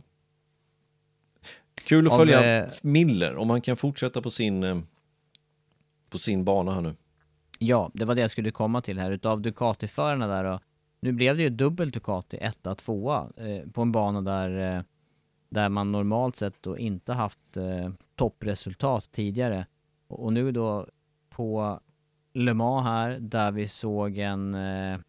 [1.83, 4.79] Kul att följa eh, Miller, om han kan fortsätta på sin, eh,
[6.09, 6.95] på sin bana här nu.
[7.59, 9.11] Ja, det var det jag skulle komma till här.
[9.11, 10.61] Utav Ducati-förarna där och
[10.99, 14.83] nu blev det ju dubbelt Ducati, etta, tvåa, eh, på en bana där, eh,
[15.49, 19.65] där man normalt sett då inte haft eh, toppresultat tidigare.
[20.07, 20.87] Och, och, nu då
[21.29, 21.79] på
[22.33, 24.99] Le Mans här, där vi såg en eh,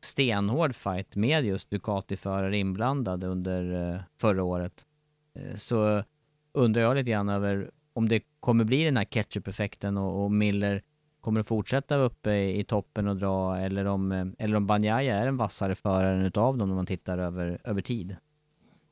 [0.00, 4.86] stenhård fight med just Ducati-förare inblandade under eh, förra året.
[5.34, 6.04] Eh, så
[6.52, 10.82] undrar jag lite grann över om det kommer bli den här ketchup-effekten och, och Miller
[11.20, 15.16] kommer att fortsätta uppe i, i toppen och dra eller om, eh, eller om Banjaya
[15.16, 18.16] är en vassare förare utav dem när man tittar över, över tid.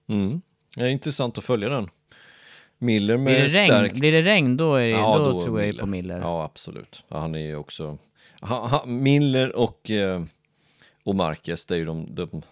[0.07, 0.43] Mm.
[0.75, 1.91] Det är intressant att följa den.
[2.79, 3.95] Miller med blir det regn, stärkt...
[4.01, 6.20] Blir det regn då, är det, ja, då, då tror jag på Miller.
[6.20, 7.05] Ja, absolut.
[7.09, 7.99] Ja, han är ju också...
[8.41, 10.25] Ha, ha, Miller och, eh,
[11.05, 12.43] och Marquez, det är ju de, de,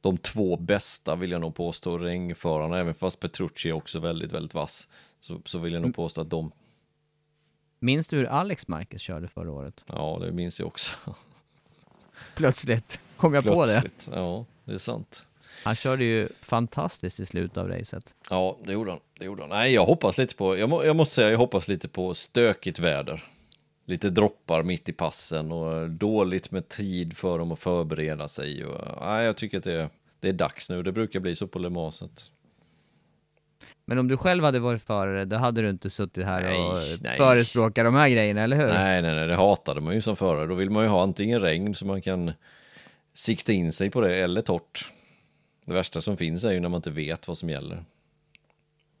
[0.00, 4.54] de två bästa vill jag nog påstå, regnförarna, även fast Petrucci är också väldigt, väldigt
[4.54, 4.88] vass.
[5.20, 5.92] Så, så vill jag nog mm.
[5.92, 6.52] påstå att de
[7.78, 9.84] Minns du hur Alex Marquez körde förra året?
[9.86, 10.96] Ja, det minns jag också.
[12.36, 14.04] Plötsligt kom jag Plötsligt.
[14.04, 14.20] på det.
[14.20, 15.26] Ja, det är sant.
[15.62, 18.14] Han körde ju fantastiskt i slutet av racet.
[18.30, 19.00] Ja, det gjorde han.
[19.18, 19.50] Det gjorde han.
[19.50, 22.78] Nej, jag hoppas lite på, jag, må, jag måste säga, jag hoppas lite på stökigt
[22.78, 23.24] väder.
[23.86, 28.64] Lite droppar mitt i passen och dåligt med tid för dem att förbereda sig.
[28.64, 29.88] Och, nej, jag tycker att det,
[30.20, 30.82] det är dags nu.
[30.82, 32.30] Det brukar bli så på Le Manset.
[33.86, 36.76] Men om du själv hade varit förare, då hade du inte suttit här Nej, och
[37.02, 37.16] nej.
[37.16, 38.68] förespråkat de här grejerna, eller hur?
[38.68, 40.46] Nej, nej, nej, det hatade man ju som förare.
[40.46, 42.32] Då vill man ju ha antingen regn så man kan
[43.14, 44.92] sikta in sig på det eller torrt.
[45.64, 47.84] Det värsta som finns är ju när man inte vet vad som gäller.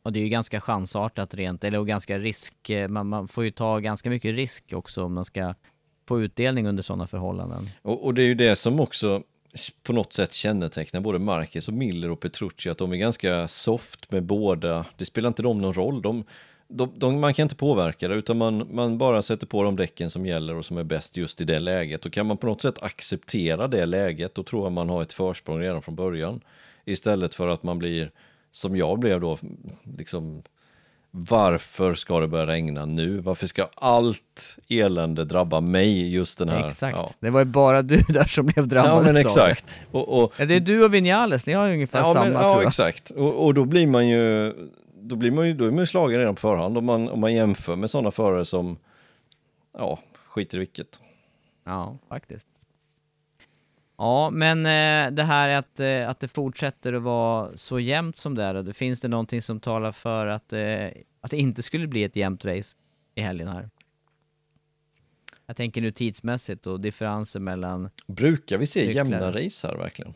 [0.02, 3.44] Och det är ju ganska chansartat rent, eller och ganska risk, eh, man, man får
[3.44, 5.54] ju ta ganska mycket risk också om man ska
[6.08, 7.68] få utdelning under sådana förhållanden.
[7.82, 9.22] Och, och det är ju det som också
[9.82, 14.12] på något sätt kännetecknar både Marquez och Miller och Petrucci, att de är ganska soft
[14.12, 14.86] med båda.
[14.96, 16.02] Det spelar inte dem någon roll.
[16.02, 16.24] De,
[16.76, 20.10] de, de, man kan inte påverka det, utan man, man bara sätter på de däcken
[20.10, 22.06] som gäller och som är bäst just i det läget.
[22.06, 25.12] Och kan man på något sätt acceptera det läget, då tror jag man har ett
[25.12, 26.40] försprång redan från början.
[26.84, 28.10] Istället för att man blir,
[28.50, 29.38] som jag blev då,
[29.98, 30.42] liksom
[31.16, 33.18] varför ska det börja regna nu?
[33.18, 36.68] Varför ska allt elände drabba mig just den här?
[36.68, 39.64] Exakt, Ja, det var ju bara du där som blev drabbad ja men exakt.
[39.90, 40.32] Och, och.
[40.36, 43.10] Ja, det är du och Vinales, ni har ju ungefär ja, samma men, ja exakt.
[43.10, 44.52] Och, och då blir man ju,
[45.08, 47.20] då blir man ju, då är man ju slagen redan på förhand om man, om
[47.20, 48.78] man jämför med sådana förare som,
[49.72, 51.00] ja, skiter i vilket.
[51.64, 52.48] Ja, faktiskt.
[53.96, 58.34] Ja, men eh, det här att, eh, att det fortsätter att vara så jämnt som
[58.34, 60.86] det är, det finns det någonting som talar för att, eh,
[61.20, 62.76] att det inte skulle bli ett jämnt race
[63.14, 63.70] i helgen här?
[65.46, 68.94] Jag tänker nu tidsmässigt och differenser mellan Brukar vi se Cyklar.
[68.94, 70.14] jämna race här verkligen?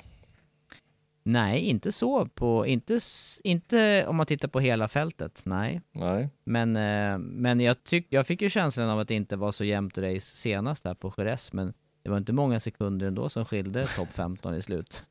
[1.29, 3.01] Nej, inte så på, inte,
[3.45, 5.81] inte om man tittar på hela fältet, nej.
[5.93, 6.29] Nej.
[6.45, 9.65] Men, eh, men jag, tyck, jag fick ju känslan av att det inte var så
[9.65, 11.73] jämnt race senast där på Jerez, men
[12.03, 15.03] det var inte många sekunder ändå som skilde topp 15 i, slut,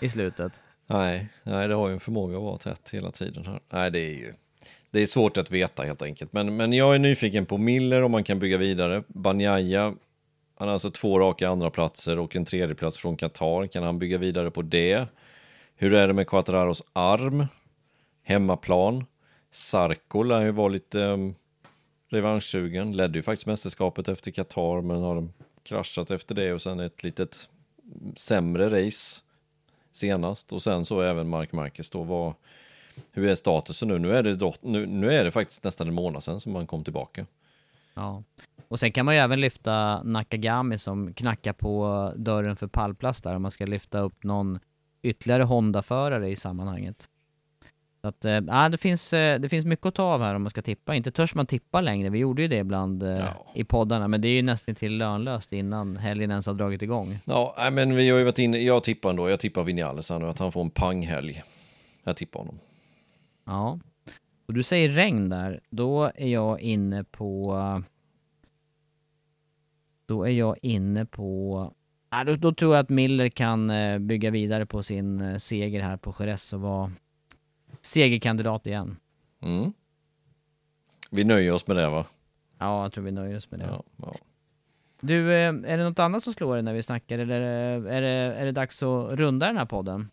[0.00, 0.52] i slutet.
[0.86, 3.60] Nej, nej, det har ju en förmåga att vara tätt hela tiden här.
[3.72, 4.32] Nej, det är ju,
[4.90, 6.32] det är svårt att veta helt enkelt.
[6.32, 9.02] Men, men jag är nyfiken på Miller om man kan bygga vidare.
[9.08, 9.94] Banjaya,
[10.58, 13.66] han har alltså två raka andra platser och en tredje plats från Qatar.
[13.66, 15.08] Kan han bygga vidare på det?
[15.78, 17.46] Hur är det med Quattraros arm?
[18.22, 19.04] Hemmaplan?
[19.50, 21.34] Sarko lär ju vara lite um,
[22.08, 22.96] revanschsugen.
[22.96, 25.28] Ledde ju faktiskt mästerskapet efter Qatar men har
[25.62, 27.48] kraschat efter det och sen ett litet
[27.84, 29.22] mm, sämre race
[29.92, 32.34] senast och sen så även Mark Marquez då var
[33.12, 33.98] hur är statusen nu?
[33.98, 36.66] Nu är det, då, nu, nu är det faktiskt nästan en månad sedan som man
[36.66, 37.26] kom tillbaka.
[37.94, 38.22] Ja.
[38.68, 43.34] Och sen kan man ju även lyfta Nakagami som knackar på dörren för pallplats där
[43.34, 44.58] om man ska lyfta upp någon
[45.06, 47.08] ytterligare Honda-förare i sammanhanget.
[48.00, 50.50] Så att, ja, det, finns, eh, det finns mycket att ta av här om man
[50.50, 50.94] ska tippa.
[50.94, 53.46] Inte törs man tippa längre, vi gjorde ju det ibland eh, Ja.
[53.54, 57.18] i poddarna, men det är ju nästan till lönlöst innan helgen ens har dragit igång.
[57.24, 60.26] Ja, men vi har ju varit inne, jag tippar ändå, jag tippar Vinales här nu,
[60.26, 61.42] att han får en panghelg.
[62.04, 62.58] Jag tippar honom.
[63.44, 63.78] Ja.
[64.46, 67.82] Och du säger regn där, då är jag inne på...
[70.06, 71.72] Då är jag inne på...
[72.10, 75.80] Ja, då, då tror jag att Miller kan eh, bygga vidare på sin eh, seger
[75.80, 76.92] här på Jerez och vara
[77.80, 78.96] segerkandidat igen.
[79.42, 79.72] Mm.
[81.10, 82.06] Vi nöjer oss med det va?
[82.58, 83.66] Ja, jag tror vi nöjer oss med det.
[83.66, 84.14] Ja, ja.
[85.00, 88.08] Du, eh, är det något annat som slår dig när vi snackar eller är det,
[88.08, 90.10] är det, dags att runda den här podden?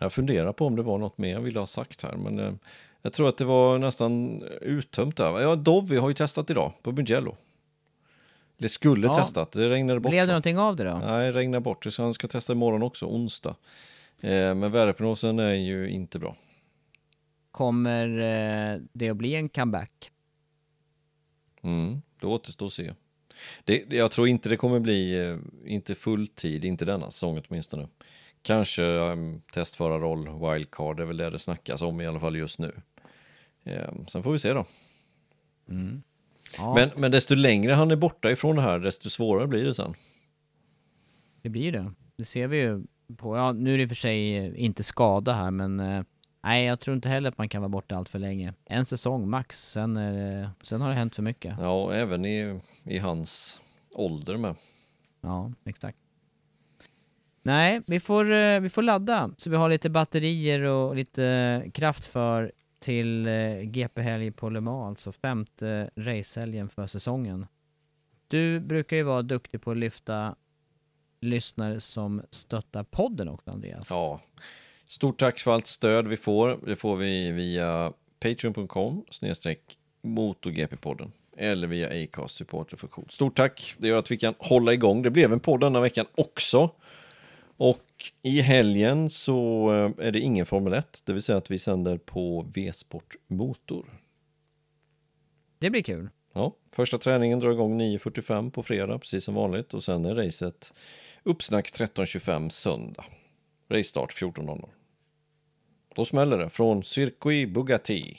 [0.00, 2.58] Jag funderar på om det var något mer jag ville ha sagt här, men
[3.02, 5.40] jag tror att det var nästan uttömt där.
[5.40, 7.36] Ja, Dovi har ju testat idag på Mugello.
[8.62, 9.14] Det skulle Ja.
[9.14, 10.10] testat, det regnade bort.
[10.10, 10.98] Blev det någonting av det då?
[10.98, 13.56] Nej, det regnar bort, så han ska testa imorgon också, onsdag.
[14.20, 16.36] Eh, men väderprognosen är ju inte bra.
[17.50, 20.10] Kommer eh, det att bli en comeback?
[21.62, 22.94] Mm, det återstår att se.
[23.64, 25.36] Det, jag tror inte det kommer bli, eh,
[25.66, 27.88] inte fulltid, inte denna säsong åtminstone.
[28.42, 32.58] Kanske um, testförarroll, wildcard, det är väl det det snackas om i alla fall just
[32.58, 32.72] nu.
[33.64, 34.66] Eh, sen får vi se då.
[36.58, 39.74] Ja, Men, men desto längre han är borta ifrån det här, desto svårare blir det
[39.74, 39.94] sen.
[41.42, 41.92] det blir det.
[42.16, 42.84] Det ser vi ju
[43.16, 46.02] på, ja nu är det i och för sig eh, inte skada här men eh,
[46.42, 48.54] nej jag tror inte heller att man kan vara borta allt för länge.
[48.64, 51.54] En säsong max, sen, det, sen har det hänt för mycket.
[51.60, 53.60] Ja, även i, i hans
[53.94, 54.54] ålder med.
[55.20, 55.98] Ja, exakt.
[57.42, 62.04] Nej, vi får, eh, vi får ladda så vi har lite batterier och lite kraft
[62.06, 62.52] för
[62.82, 67.46] till eh, GP-helg på Le Mans, alltså femte racehelgen för säsongen.
[68.28, 70.34] Du brukar ju vara duktig på att lyfta
[71.20, 73.90] lyssnare som stöttar podden också, Andreas.
[73.90, 74.20] Ja,
[74.86, 76.58] stort tack för allt stöd vi får.
[76.66, 83.06] Det får vi via patreon.com snedstreck motorgp-podden eller via Acast supporterfunktion.
[83.08, 85.02] Stort tack, det gör att vi kan hålla igång.
[85.02, 86.70] Det blev en podd denna veckan också.
[87.56, 87.91] Och
[88.22, 91.98] i helgen så eh, är det ingen Formel 1, det vill säga att vi sänder
[91.98, 93.86] på V-sport Motor.
[95.58, 96.08] Det blir kul.
[96.32, 99.74] Ja, första träningen drar igång 9.45 på fredag, precis som vanligt.
[99.74, 100.72] Och sen är racet
[101.22, 103.04] uppsnack 13.25 söndag.
[103.70, 104.68] Race start 14.00.
[105.94, 108.18] Då smäller det från Circuit Bugatti.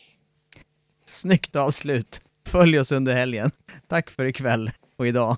[1.06, 2.22] Snyggt avslut.
[2.46, 3.52] Följ oss under helgen.
[3.88, 5.38] Tack för ikväll och idag.